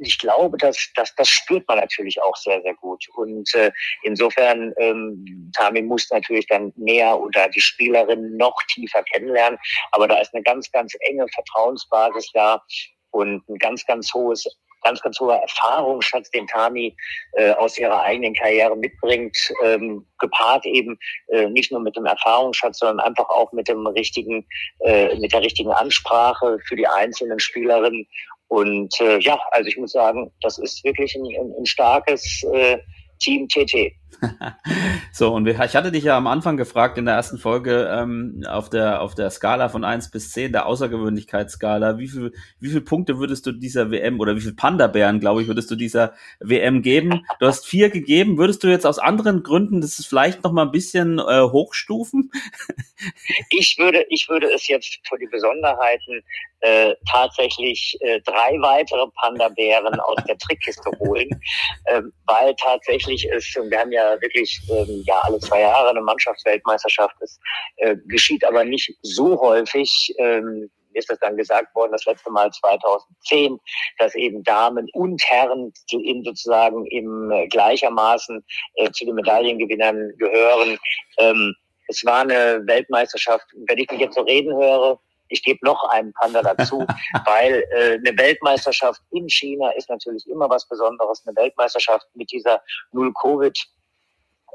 ich 0.00 0.18
glaube, 0.18 0.56
dass, 0.58 0.90
dass 0.94 1.14
das 1.16 1.28
spürt 1.28 1.66
man 1.68 1.78
natürlich 1.78 2.20
auch 2.22 2.36
sehr, 2.36 2.62
sehr 2.62 2.74
gut. 2.74 3.04
Und 3.16 3.52
äh, 3.54 3.70
insofern, 4.02 4.72
ähm, 4.78 5.50
Tami 5.56 5.82
muss 5.82 6.08
natürlich 6.10 6.46
dann 6.46 6.72
näher 6.76 7.18
oder 7.18 7.48
die 7.48 7.60
Spielerin 7.60 8.36
noch 8.36 8.56
tiefer 8.72 9.02
kennenlernen. 9.02 9.58
Aber 9.92 10.08
da 10.08 10.20
ist 10.20 10.34
eine 10.34 10.42
ganz, 10.42 10.70
ganz 10.70 10.94
enge 11.00 11.26
Vertrauensbasis 11.28 12.30
da 12.32 12.62
und 13.10 13.48
ein 13.48 13.58
ganz, 13.58 13.84
ganz 13.86 14.12
hohes 14.14 14.44
ganz, 14.82 15.00
ganz 15.00 15.18
hoher 15.20 15.36
Erfahrungsschatz, 15.36 16.30
den 16.30 16.46
Tami 16.46 16.96
äh, 17.32 17.52
aus 17.52 17.78
ihrer 17.78 18.02
eigenen 18.02 18.34
Karriere 18.34 18.76
mitbringt, 18.76 19.36
ähm, 19.64 20.06
gepaart 20.18 20.66
eben 20.66 20.98
äh, 21.28 21.48
nicht 21.48 21.72
nur 21.72 21.80
mit 21.80 21.96
dem 21.96 22.06
Erfahrungsschatz, 22.06 22.78
sondern 22.78 23.06
einfach 23.06 23.28
auch 23.28 23.52
mit 23.52 23.68
dem 23.68 23.86
richtigen, 23.86 24.46
äh, 24.80 25.14
mit 25.18 25.32
der 25.32 25.42
richtigen 25.42 25.70
Ansprache 25.70 26.58
für 26.66 26.76
die 26.76 26.86
einzelnen 26.86 27.38
Spielerinnen. 27.38 28.06
Und 28.48 28.98
äh, 29.00 29.18
ja, 29.18 29.38
also 29.50 29.68
ich 29.68 29.76
muss 29.76 29.92
sagen, 29.92 30.32
das 30.40 30.58
ist 30.58 30.82
wirklich 30.84 31.14
ein, 31.14 31.54
ein, 31.58 31.66
starkes 31.66 32.42
äh, 32.52 32.78
Team 33.20 33.46
TT. 33.48 33.92
so, 35.12 35.32
und 35.32 35.46
ich 35.46 35.58
hatte 35.58 35.92
dich 35.92 36.04
ja 36.04 36.16
am 36.16 36.26
Anfang 36.26 36.56
gefragt 36.56 36.98
in 36.98 37.04
der 37.04 37.14
ersten 37.14 37.38
Folge 37.38 37.88
ähm, 37.90 38.44
auf, 38.48 38.68
der, 38.68 39.00
auf 39.00 39.14
der 39.14 39.30
Skala 39.30 39.68
von 39.68 39.84
1 39.84 40.10
bis 40.10 40.32
10, 40.32 40.52
der 40.52 40.66
Außergewöhnlichkeitsskala, 40.66 41.98
wie 41.98 42.08
viel, 42.08 42.32
wie 42.60 42.70
viel 42.70 42.80
Punkte 42.80 43.18
würdest 43.18 43.46
du 43.46 43.52
dieser 43.52 43.90
WM 43.90 44.20
oder 44.20 44.36
wie 44.36 44.40
viel 44.40 44.54
Panda-Bären, 44.54 45.20
glaube 45.20 45.42
ich, 45.42 45.48
würdest 45.48 45.70
du 45.70 45.76
dieser 45.76 46.14
WM 46.40 46.82
geben? 46.82 47.24
Du 47.40 47.46
hast 47.46 47.66
vier 47.66 47.90
gegeben. 47.90 48.38
Würdest 48.38 48.62
du 48.64 48.68
jetzt 48.68 48.86
aus 48.86 48.98
anderen 48.98 49.42
Gründen 49.42 49.80
das 49.80 50.04
vielleicht 50.04 50.44
noch 50.44 50.52
mal 50.52 50.62
ein 50.62 50.72
bisschen 50.72 51.18
äh, 51.18 51.42
hochstufen? 51.42 52.30
ich 53.50 53.76
würde, 53.78 54.04
ich 54.08 54.28
würde 54.28 54.48
es 54.52 54.66
jetzt 54.68 54.98
für 55.06 55.18
die 55.18 55.26
Besonderheiten 55.26 56.22
äh, 56.60 56.94
tatsächlich 57.10 57.96
äh, 58.00 58.20
drei 58.22 58.56
weitere 58.60 59.06
Panda-Bären 59.20 60.00
aus 60.00 60.18
der 60.26 60.38
Trickkiste 60.38 60.90
holen, 60.98 61.28
äh, 61.84 62.02
weil 62.26 62.54
tatsächlich 62.56 63.26
ist, 63.28 63.56
und 63.56 63.70
wir 63.70 63.78
haben 63.78 63.92
ja 63.92 63.97
wirklich 64.20 64.60
ähm, 64.70 65.02
ja 65.06 65.20
alle 65.22 65.38
zwei 65.40 65.60
Jahre 65.60 65.90
eine 65.90 66.00
Mannschaftsweltmeisterschaft, 66.00 67.16
es 67.20 67.38
äh, 67.76 67.96
geschieht 68.06 68.44
aber 68.44 68.64
nicht 68.64 68.92
so 69.02 69.40
häufig. 69.40 70.14
Ähm, 70.18 70.70
ist 70.94 71.10
das 71.10 71.18
dann 71.20 71.36
gesagt 71.36 71.74
worden, 71.74 71.92
das 71.92 72.04
letzte 72.06 72.30
Mal 72.30 72.50
2010, 72.50 73.58
dass 73.98 74.14
eben 74.14 74.42
Damen 74.42 74.88
und 74.94 75.22
Herren 75.26 75.72
in 75.90 76.24
sozusagen 76.24 76.86
im 76.86 77.30
äh, 77.30 77.46
gleichermaßen 77.48 78.44
äh, 78.74 78.90
zu 78.90 79.04
den 79.04 79.14
Medaillengewinnern 79.14 80.12
gehören. 80.18 80.78
Ähm, 81.18 81.54
es 81.88 82.04
war 82.04 82.22
eine 82.22 82.66
Weltmeisterschaft, 82.66 83.46
wenn 83.66 83.78
ich 83.78 83.90
mich 83.90 84.00
jetzt 84.00 84.14
so 84.14 84.22
reden 84.22 84.54
höre, 84.54 84.98
ich 85.30 85.42
gebe 85.42 85.58
noch 85.62 85.82
einen 85.90 86.12
Panda 86.14 86.42
dazu, 86.42 86.86
weil 87.26 87.64
äh, 87.72 87.94
eine 87.94 88.18
Weltmeisterschaft 88.18 89.00
in 89.10 89.28
China 89.28 89.70
ist 89.70 89.88
natürlich 89.88 90.26
immer 90.26 90.48
was 90.48 90.66
Besonderes. 90.68 91.22
Eine 91.26 91.36
Weltmeisterschaft 91.36 92.06
mit 92.14 92.30
dieser 92.32 92.62
Null-Covid 92.92 93.58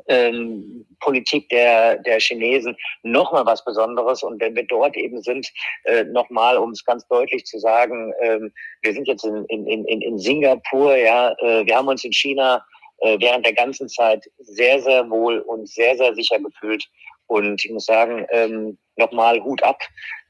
ähm, 0.07 0.85
Politik 0.99 1.49
der, 1.49 1.97
der 1.97 2.19
Chinesen 2.19 2.75
nochmal 3.03 3.45
was 3.45 3.63
Besonderes. 3.63 4.23
Und 4.23 4.39
wenn 4.41 4.55
wir 4.55 4.65
dort 4.65 4.95
eben 4.97 5.21
sind, 5.21 5.51
äh, 5.83 6.03
nochmal, 6.05 6.57
um 6.57 6.71
es 6.71 6.83
ganz 6.83 7.07
deutlich 7.07 7.45
zu 7.45 7.59
sagen, 7.59 8.13
ähm, 8.21 8.51
wir 8.81 8.93
sind 8.93 9.07
jetzt 9.07 9.25
in, 9.25 9.45
in, 9.45 9.67
in, 9.67 10.01
in 10.01 10.19
Singapur, 10.19 10.97
ja, 10.97 11.31
äh, 11.39 11.65
wir 11.65 11.75
haben 11.75 11.87
uns 11.87 12.03
in 12.03 12.13
China 12.13 12.63
äh, 12.99 13.17
während 13.19 13.45
der 13.45 13.53
ganzen 13.53 13.89
Zeit 13.89 14.25
sehr, 14.39 14.81
sehr 14.81 15.09
wohl 15.09 15.39
und 15.39 15.67
sehr, 15.67 15.97
sehr 15.97 16.13
sicher 16.15 16.39
gefühlt. 16.39 16.85
Und 17.27 17.63
ich 17.63 17.71
muss 17.71 17.85
sagen, 17.85 18.25
ähm, 18.29 18.77
nochmal 18.95 19.41
Hut 19.43 19.63
ab. 19.63 19.81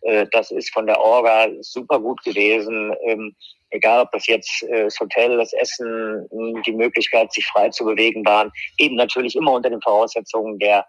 Äh, 0.02 0.28
das 0.32 0.52
ist 0.52 0.72
von 0.74 0.88
der 0.88 1.00
Orga 1.00 1.48
super 1.62 2.00
gut 2.00 2.24
gewesen. 2.24 2.96
Ähm, 3.06 3.36
egal 3.72 4.02
ob 4.02 4.12
das 4.12 4.28
jetzt 4.28 4.64
äh, 4.64 4.84
das 4.84 5.00
Hotel, 5.00 5.38
das 5.38 5.54
Essen, 5.54 6.28
die 6.66 6.74
Möglichkeit, 6.74 7.34
sich 7.34 7.46
frei 7.48 7.70
zu 7.70 7.86
bewegen 7.86 8.26
waren, 8.26 8.52
eben 8.78 8.96
natürlich 8.96 9.36
immer 9.36 9.54
unter 9.54 9.70
den 9.70 9.82
Voraussetzungen 9.82 10.60
der, 10.60 10.86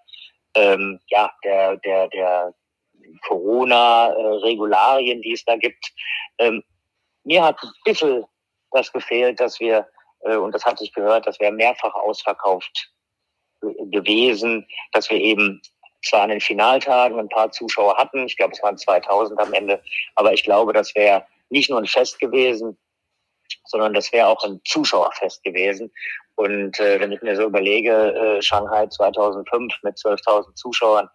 ähm, 0.55 1.01
ja, 1.09 1.31
der, 1.45 1.77
der, 1.79 2.09
der 2.09 2.55
Corona-Regularien, 3.27 5.23
die 5.23 5.33
es 5.33 5.45
da 5.45 5.57
gibt. 5.57 5.93
Ähm, 6.39 6.63
mir 7.25 7.43
hat 7.43 7.57
ein 7.63 7.71
bisschen 7.85 8.25
das 8.71 8.93
gefehlt, 8.93 9.41
dass 9.41 9.61
wir, 9.61 9.87
äh, 10.21 10.37
und 10.37 10.53
das 10.53 10.65
hatte 10.65 10.85
ich 10.85 10.93
gehört, 10.93 11.27
dass 11.27 11.41
wir 11.41 11.51
mehrfach 11.51 11.95
ausverkauft 11.95 12.91
gewesen, 13.61 14.67
dass 14.93 15.09
wir 15.11 15.19
eben 15.19 15.63
zwar 16.05 16.23
an 16.23 16.31
den 16.31 16.41
Finaltagen 16.41 17.19
ein 17.19 17.29
paar 17.29 17.51
Zuschauer 17.51 17.97
hatten, 17.97 18.27
ich 18.27 18.37
glaube 18.37 18.53
es 18.53 18.63
waren 18.63 18.79
2000 18.79 19.41
am 19.41 19.53
Ende, 19.53 19.83
aber 20.15 20.33
ich 20.33 20.45
glaube, 20.45 20.73
das 20.73 20.95
wäre 20.95 21.25
nicht 21.51 21.71
nur 21.71 21.79
ein 21.79 21.87
Fest 21.87 22.19
gewesen, 22.19 22.77
sondern 23.67 23.95
das 23.95 24.13
wäre 24.13 24.29
auch 24.29 24.43
ein 24.45 24.61
Zuschauerfest 24.65 25.43
gewesen. 25.45 25.93
Und 26.37 26.79
äh, 26.81 26.99
wenn 27.01 27.13
ich 27.13 27.23
mir 27.23 27.37
so 27.37 27.45
überlege, 27.45 28.13
äh, 28.15 28.43
Shanghai 28.43 28.87
2005 28.87 29.73
mit 29.83 29.97
12.000 29.97 30.55
Zuschauern, 30.55 31.09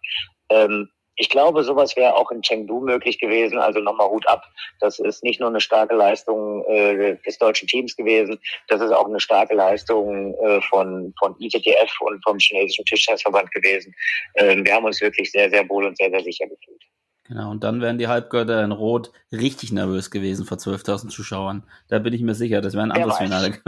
ähm, 0.48 0.88
ich 1.20 1.28
glaube, 1.28 1.62
sowas 1.62 1.96
wäre 1.96 2.16
auch 2.16 2.30
in 2.30 2.40
Chengdu 2.40 2.80
möglich 2.80 3.18
gewesen. 3.18 3.58
Also 3.58 3.78
nochmal 3.80 4.08
Hut 4.08 4.26
ab. 4.26 4.42
Das 4.80 4.98
ist 4.98 5.22
nicht 5.22 5.38
nur 5.38 5.50
eine 5.50 5.60
starke 5.60 5.94
Leistung 5.94 6.64
äh, 6.64 7.16
des 7.26 7.36
deutschen 7.36 7.68
Teams 7.68 7.94
gewesen, 7.94 8.40
das 8.68 8.80
ist 8.80 8.90
auch 8.90 9.06
eine 9.06 9.20
starke 9.20 9.54
Leistung 9.54 10.34
äh, 10.42 10.62
von, 10.62 11.12
von 11.18 11.36
ITTF 11.38 11.92
und 12.00 12.24
vom 12.24 12.38
chinesischen 12.38 12.86
Tischtennisverband 12.86 13.52
gewesen. 13.52 13.94
Ähm, 14.36 14.64
wir 14.64 14.74
haben 14.74 14.86
uns 14.86 15.00
wirklich 15.02 15.30
sehr, 15.30 15.50
sehr 15.50 15.68
wohl 15.68 15.84
und 15.84 15.98
sehr, 15.98 16.08
sehr 16.10 16.22
sicher 16.22 16.46
gefühlt. 16.46 16.82
Genau, 17.28 17.50
und 17.50 17.62
dann 17.62 17.82
wären 17.82 17.98
die 17.98 18.08
Halbgötter 18.08 18.64
in 18.64 18.72
Rot 18.72 19.12
richtig 19.30 19.72
nervös 19.72 20.10
gewesen 20.10 20.46
vor 20.46 20.56
12.000 20.56 21.10
Zuschauern. 21.10 21.64
Da 21.88 21.98
bin 21.98 22.14
ich 22.14 22.22
mir 22.22 22.34
sicher, 22.34 22.62
das 22.62 22.72
wäre 22.72 22.84
ein 22.84 22.92
anderes 22.92 23.18
Finale. 23.18 23.58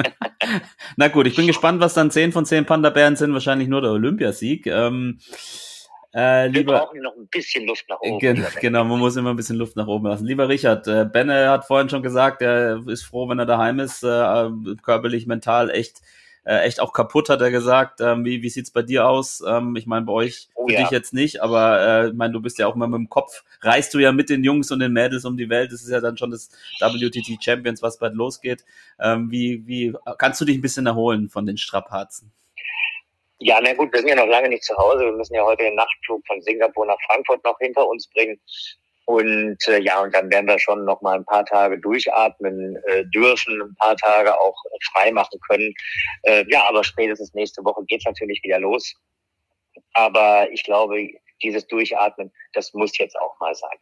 Na 0.97 1.09
gut, 1.09 1.27
ich 1.27 1.37
bin 1.37 1.47
gespannt, 1.49 1.81
was 1.81 1.95
dann 1.95 2.11
10 2.11 2.33
von 2.33 2.47
10 2.47 2.65
Panda-Bären 2.65 3.17
sind. 3.17 3.35
Wahrscheinlich 3.35 3.69
nur 3.69 3.83
der 3.83 3.93
Olympiasieg. 3.93 4.67
Ähm, 4.67 5.21
äh, 6.15 6.49
lieber, 6.49 6.73
Wir 6.73 6.79
brauchen 6.79 7.01
noch 7.01 7.17
ein 7.17 7.27
bisschen 7.29 7.67
Luft 7.67 7.89
nach 7.89 8.01
oben. 8.01 8.19
Gen 8.19 8.47
genau, 8.61 8.85
man 8.85 8.99
muss 8.99 9.17
immer 9.17 9.31
ein 9.31 9.37
bisschen 9.37 9.57
Luft 9.57 9.77
nach 9.77 9.87
oben 9.87 10.07
lassen. 10.07 10.27
Lieber 10.27 10.49
Richard, 10.49 10.87
äh, 10.87 11.05
Benne 11.05 11.49
hat 11.49 11.67
vorhin 11.67 11.89
schon 11.89 12.03
gesagt, 12.03 12.43
er 12.43 12.87
ist 12.87 13.03
froh, 13.03 13.29
wenn 13.29 13.39
er 13.39 13.47
daheim 13.47 13.81
ist, 13.81 14.03
äh, 14.03 14.51
körperlich, 14.83 15.27
mental 15.27 15.71
echt 15.71 16.03
äh, 16.45 16.63
echt 16.63 16.81
auch 16.81 16.93
kaputt, 16.93 17.29
hat 17.29 17.41
er 17.41 17.51
gesagt. 17.51 18.01
Ähm, 18.01 18.25
wie 18.25 18.43
wie 18.43 18.49
sieht's 18.49 18.71
bei 18.71 18.83
dir 18.83 19.07
aus? 19.09 19.43
Ähm, 19.47 19.77
ich 19.77 19.87
meine, 19.87 20.07
bei 20.07 20.13
euch, 20.13 20.49
oh, 20.55 20.67
für 20.67 20.75
ja. 20.75 20.81
dich 20.81 20.91
jetzt 20.91 21.15
nicht, 21.15 21.41
aber 21.41 21.81
äh, 21.81 22.09
ich 22.09 22.15
meine, 22.15 22.33
du 22.33 22.41
bist 22.41 22.59
ja 22.59 22.67
auch 22.67 22.75
immer 22.75 22.89
mit 22.89 22.99
dem 22.99 23.09
Kopf, 23.09 23.45
reist 23.61 23.95
du 23.95 23.99
ja 23.99 24.13
mit 24.13 24.29
den 24.29 24.43
Jungs 24.43 24.71
und 24.71 24.81
den 24.81 24.93
Mädels 24.93 25.25
um 25.25 25.37
die 25.37 25.49
Welt. 25.49 25.73
Das 25.73 25.83
ist 25.83 25.91
ja 25.91 26.01
dann 26.01 26.17
schon 26.17 26.31
das 26.31 26.51
WTT 26.81 27.43
Champions, 27.43 27.83
was 27.83 27.99
bald 27.99 28.15
losgeht. 28.15 28.65
Ähm, 28.99 29.31
wie, 29.31 29.67
wie 29.67 29.95
kannst 30.19 30.41
du 30.41 30.45
dich 30.45 30.59
ein 30.59 30.63
bisschen 30.63 30.87
erholen 30.87 31.29
von 31.29 31.47
den 31.47 31.59
Strapazen? 31.59 32.33
Ja, 33.45 33.59
na 33.61 33.73
gut, 33.75 33.93
wir 33.93 33.99
sind 33.99 34.09
ja 34.09 34.15
noch 34.15 34.29
lange 34.29 34.49
nicht 34.49 34.63
zu 34.63 34.77
Hause. 34.77 35.05
Wir 35.05 35.13
müssen 35.13 35.35
ja 35.35 35.43
heute 35.43 35.65
den 35.65 35.75
Nachtflug 35.75 36.25
von 36.29 36.41
Singapur 36.43 36.87
nach 36.87 36.99
Frankfurt 37.09 37.43
noch 37.45 37.59
hinter 37.59 37.89
uns 37.89 38.09
bringen. 38.11 38.41
Und 39.07 39.59
äh, 39.67 39.81
ja, 39.81 40.01
und 40.01 40.15
dann 40.15 40.31
werden 40.31 40.47
wir 40.47 40.61
schon 40.61 40.85
noch 40.85 41.03
mal 41.03 41.17
ein 41.17 41.25
paar 41.25 41.45
Tage 41.45 41.77
durchatmen 41.81 42.77
äh, 42.87 43.05
dürfen, 43.07 43.61
ein 43.61 43.75
paar 43.81 43.97
Tage 43.97 44.39
auch 44.41 44.55
frei 44.93 45.11
machen 45.11 45.41
können. 45.49 45.75
Äh, 46.23 46.45
ja, 46.51 46.69
aber 46.69 46.85
spätestens 46.85 47.35
nächste 47.35 47.65
Woche 47.65 47.85
geht's 47.87 48.05
natürlich 48.05 48.41
wieder 48.45 48.61
los. 48.61 48.95
Aber 49.95 50.49
ich 50.53 50.63
glaube, 50.63 51.09
dieses 51.43 51.67
Durchatmen, 51.67 52.33
das 52.53 52.73
muss 52.75 52.97
jetzt 52.99 53.19
auch 53.19 53.37
mal 53.41 53.57
sein. 53.57 53.79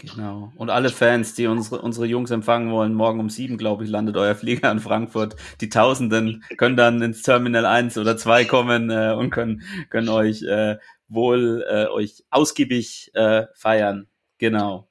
Genau. 0.00 0.52
Und 0.56 0.70
alle 0.70 0.90
Fans, 0.90 1.34
die 1.34 1.46
unsere, 1.48 1.82
unsere 1.82 2.06
Jungs 2.06 2.30
empfangen 2.30 2.70
wollen, 2.70 2.94
morgen 2.94 3.18
um 3.18 3.30
sieben, 3.30 3.58
glaube 3.58 3.84
ich, 3.84 3.90
landet 3.90 4.16
euer 4.16 4.36
Flieger 4.36 4.70
in 4.70 4.78
Frankfurt. 4.78 5.34
Die 5.60 5.68
Tausenden 5.68 6.44
können 6.56 6.76
dann 6.76 7.02
ins 7.02 7.22
Terminal 7.22 7.66
1 7.66 7.98
oder 7.98 8.16
2 8.16 8.44
kommen 8.44 8.90
äh, 8.90 9.12
und 9.18 9.30
können, 9.30 9.62
können 9.90 10.08
euch 10.08 10.42
äh, 10.42 10.76
wohl 11.08 11.64
äh, 11.68 11.86
euch 11.88 12.24
ausgiebig 12.30 13.10
äh, 13.14 13.46
feiern. 13.54 14.06
Genau. 14.38 14.88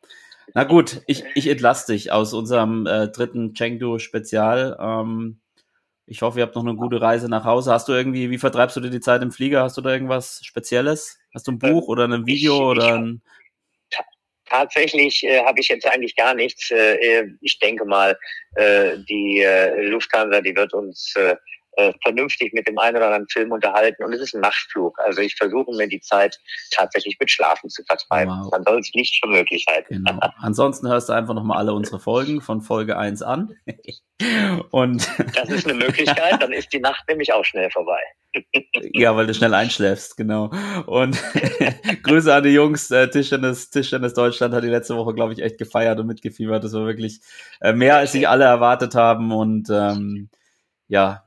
Na 0.53 0.65
gut, 0.65 1.01
ich, 1.07 1.23
ich 1.35 1.47
entlasse 1.47 1.93
dich 1.93 2.11
aus 2.11 2.33
unserem 2.33 2.85
äh, 2.85 3.07
dritten 3.07 3.53
Chengdu-Spezial. 3.53 4.77
Ähm, 4.79 5.39
ich 6.05 6.21
hoffe, 6.21 6.39
ihr 6.39 6.45
habt 6.45 6.55
noch 6.55 6.65
eine 6.65 6.75
gute 6.75 7.01
Reise 7.01 7.29
nach 7.29 7.45
Hause. 7.45 7.71
Hast 7.71 7.87
du 7.87 7.93
irgendwie, 7.93 8.29
wie 8.29 8.37
vertreibst 8.37 8.75
du 8.75 8.81
dir 8.81 8.89
die 8.89 8.99
Zeit 8.99 9.21
im 9.21 9.31
Flieger? 9.31 9.63
Hast 9.63 9.77
du 9.77 9.81
da 9.81 9.91
irgendwas 9.91 10.41
Spezielles? 10.43 11.17
Hast 11.33 11.47
du 11.47 11.53
ein 11.53 11.59
Buch 11.59 11.87
oder 11.87 12.05
ein 12.05 12.25
Video 12.25 12.55
ich, 12.55 12.61
oder 12.61 12.95
ein 12.95 13.21
Tatsächlich 14.49 15.23
äh, 15.23 15.43
habe 15.43 15.59
ich 15.59 15.67
jetzt 15.67 15.85
eigentlich 15.85 16.15
gar 16.15 16.33
nichts. 16.33 16.71
Äh, 16.71 17.27
ich 17.41 17.59
denke 17.59 17.85
mal, 17.85 18.17
äh, 18.55 18.97
die 19.09 19.41
äh, 19.41 19.81
Lufthansa, 19.87 20.41
die 20.41 20.55
wird 20.55 20.73
uns 20.73 21.13
äh, 21.15 21.35
äh, 21.77 21.93
vernünftig 22.03 22.53
mit 22.53 22.67
dem 22.67 22.77
einen 22.77 22.97
oder 22.97 23.05
anderen 23.05 23.27
Film 23.29 23.51
unterhalten 23.51 24.03
und 24.03 24.11
es 24.13 24.21
ist 24.21 24.33
ein 24.33 24.41
Nachtflug. 24.41 24.97
Also 24.99 25.21
ich 25.21 25.35
versuche 25.35 25.71
mir 25.75 25.87
die 25.87 26.01
Zeit 26.01 26.39
tatsächlich 26.71 27.17
mit 27.19 27.31
Schlafen 27.31 27.69
zu 27.69 27.83
vertreiben. 27.83 28.33
Wow. 28.33 28.51
Dann 28.51 28.63
soll 28.63 28.79
es 28.79 28.91
nicht 28.93 29.19
für 29.23 29.29
möglich 29.29 29.65
halten. 29.69 30.03
Genau. 30.03 30.19
Ansonsten 30.39 30.87
hörst 30.87 31.09
du 31.09 31.13
einfach 31.13 31.35
nochmal 31.35 31.59
alle 31.59 31.73
unsere 31.73 31.99
Folgen 31.99 32.41
von 32.41 32.61
Folge 32.61 32.97
1 32.97 33.21
an. 33.21 33.55
und 34.71 35.07
das 35.35 35.49
ist 35.49 35.67
eine 35.67 35.75
Möglichkeit, 35.75 36.41
dann 36.41 36.51
ist 36.51 36.73
die 36.73 36.79
Nacht 36.79 37.07
nämlich 37.07 37.31
auch 37.31 37.45
schnell 37.45 37.69
vorbei. 37.69 37.99
ja, 38.93 39.15
weil 39.15 39.27
du 39.27 39.33
schnell 39.33 39.53
einschläfst, 39.53 40.17
genau. 40.17 40.51
Und 40.85 41.21
Grüße 42.03 42.33
an 42.33 42.43
die 42.43 42.49
Jungs. 42.49 42.89
Äh, 42.91 43.09
Tischtennis, 43.09 43.69
Tischtennis 43.69 44.13
Deutschland 44.13 44.53
hat 44.53 44.63
die 44.63 44.69
letzte 44.69 44.95
Woche, 44.95 45.13
glaube 45.13 45.33
ich, 45.33 45.41
echt 45.41 45.57
gefeiert 45.57 45.99
und 45.99 46.07
mitgefiebert. 46.07 46.63
Das 46.63 46.73
war 46.73 46.85
wirklich 46.85 47.21
äh, 47.61 47.73
mehr, 47.73 47.97
als 47.97 48.13
sich 48.13 48.27
alle 48.27 48.45
erwartet 48.45 48.95
haben. 48.95 49.31
Und 49.31 49.69
ähm, 49.69 50.29
ja, 50.87 51.26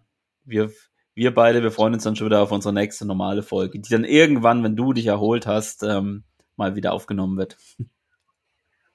wir, 0.50 0.70
wir 1.14 1.34
beide, 1.34 1.62
wir 1.62 1.70
freuen 1.70 1.94
uns 1.94 2.04
dann 2.04 2.16
schon 2.16 2.26
wieder 2.26 2.42
auf 2.42 2.52
unsere 2.52 2.74
nächste 2.74 3.06
normale 3.06 3.42
Folge, 3.42 3.80
die 3.80 3.90
dann 3.90 4.04
irgendwann, 4.04 4.62
wenn 4.62 4.76
du 4.76 4.92
dich 4.92 5.06
erholt 5.06 5.46
hast, 5.46 5.82
ähm, 5.82 6.24
mal 6.56 6.76
wieder 6.76 6.92
aufgenommen 6.92 7.38
wird. 7.38 7.56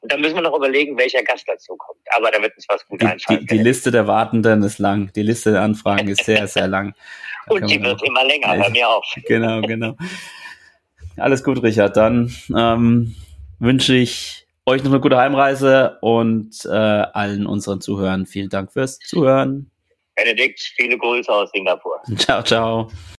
Und 0.06 0.12
dann 0.12 0.22
müssen 0.22 0.36
wir 0.36 0.44
noch 0.44 0.56
überlegen, 0.56 0.96
welcher 1.00 1.24
Gast 1.24 1.46
dazu 1.48 1.76
kommt. 1.76 2.00
Aber 2.16 2.30
da 2.30 2.40
wird 2.40 2.56
uns 2.56 2.68
was 2.70 2.86
gut 2.88 3.02
die, 3.02 3.08
einfallen. 3.08 3.40
Die, 3.40 3.48
die, 3.48 3.58
Liste 3.58 3.90
der 3.90 4.06
Wartenden 4.06 4.62
ist 4.62 4.78
lang. 4.78 5.12
Die 5.14 5.24
Liste 5.24 5.54
der 5.54 5.64
Anfragen 5.64 6.08
ist 6.08 6.24
sehr, 6.24 6.48
sehr 6.48 6.68
lang. 6.68 6.94
Da 7.48 7.54
Und 7.54 7.70
die 7.70 7.80
wird 7.80 8.02
immer 8.02 8.26
länger, 8.26 8.58
bei 8.58 8.70
mir 8.72 8.90
auch. 8.90 9.04
Genau, 9.28 9.62
genau. 9.62 9.96
Alles 11.16 11.44
gut, 11.44 11.62
Richard. 11.62 11.96
Dann 11.96 12.36
ähm, 12.56 13.16
wünsche 13.60 13.94
ich 13.96 14.48
euch 14.66 14.84
noch 14.84 14.92
eine 14.92 15.00
gute 15.00 15.18
Heimreise 15.18 16.00
und 16.02 16.66
äh, 16.66 16.70
allen 16.70 17.46
unseren 17.46 17.82
Zuhörern 17.82 18.26
vielen 18.26 18.50
Dank 18.50 18.72
fürs 18.72 18.98
Zuhören. 18.98 19.70
Benedikt, 20.16 20.60
viele 20.76 20.98
Grüße 20.98 21.32
aus 21.32 21.52
Singapur. 21.52 22.02
Ciao, 22.18 22.42
ciao. 22.42 22.90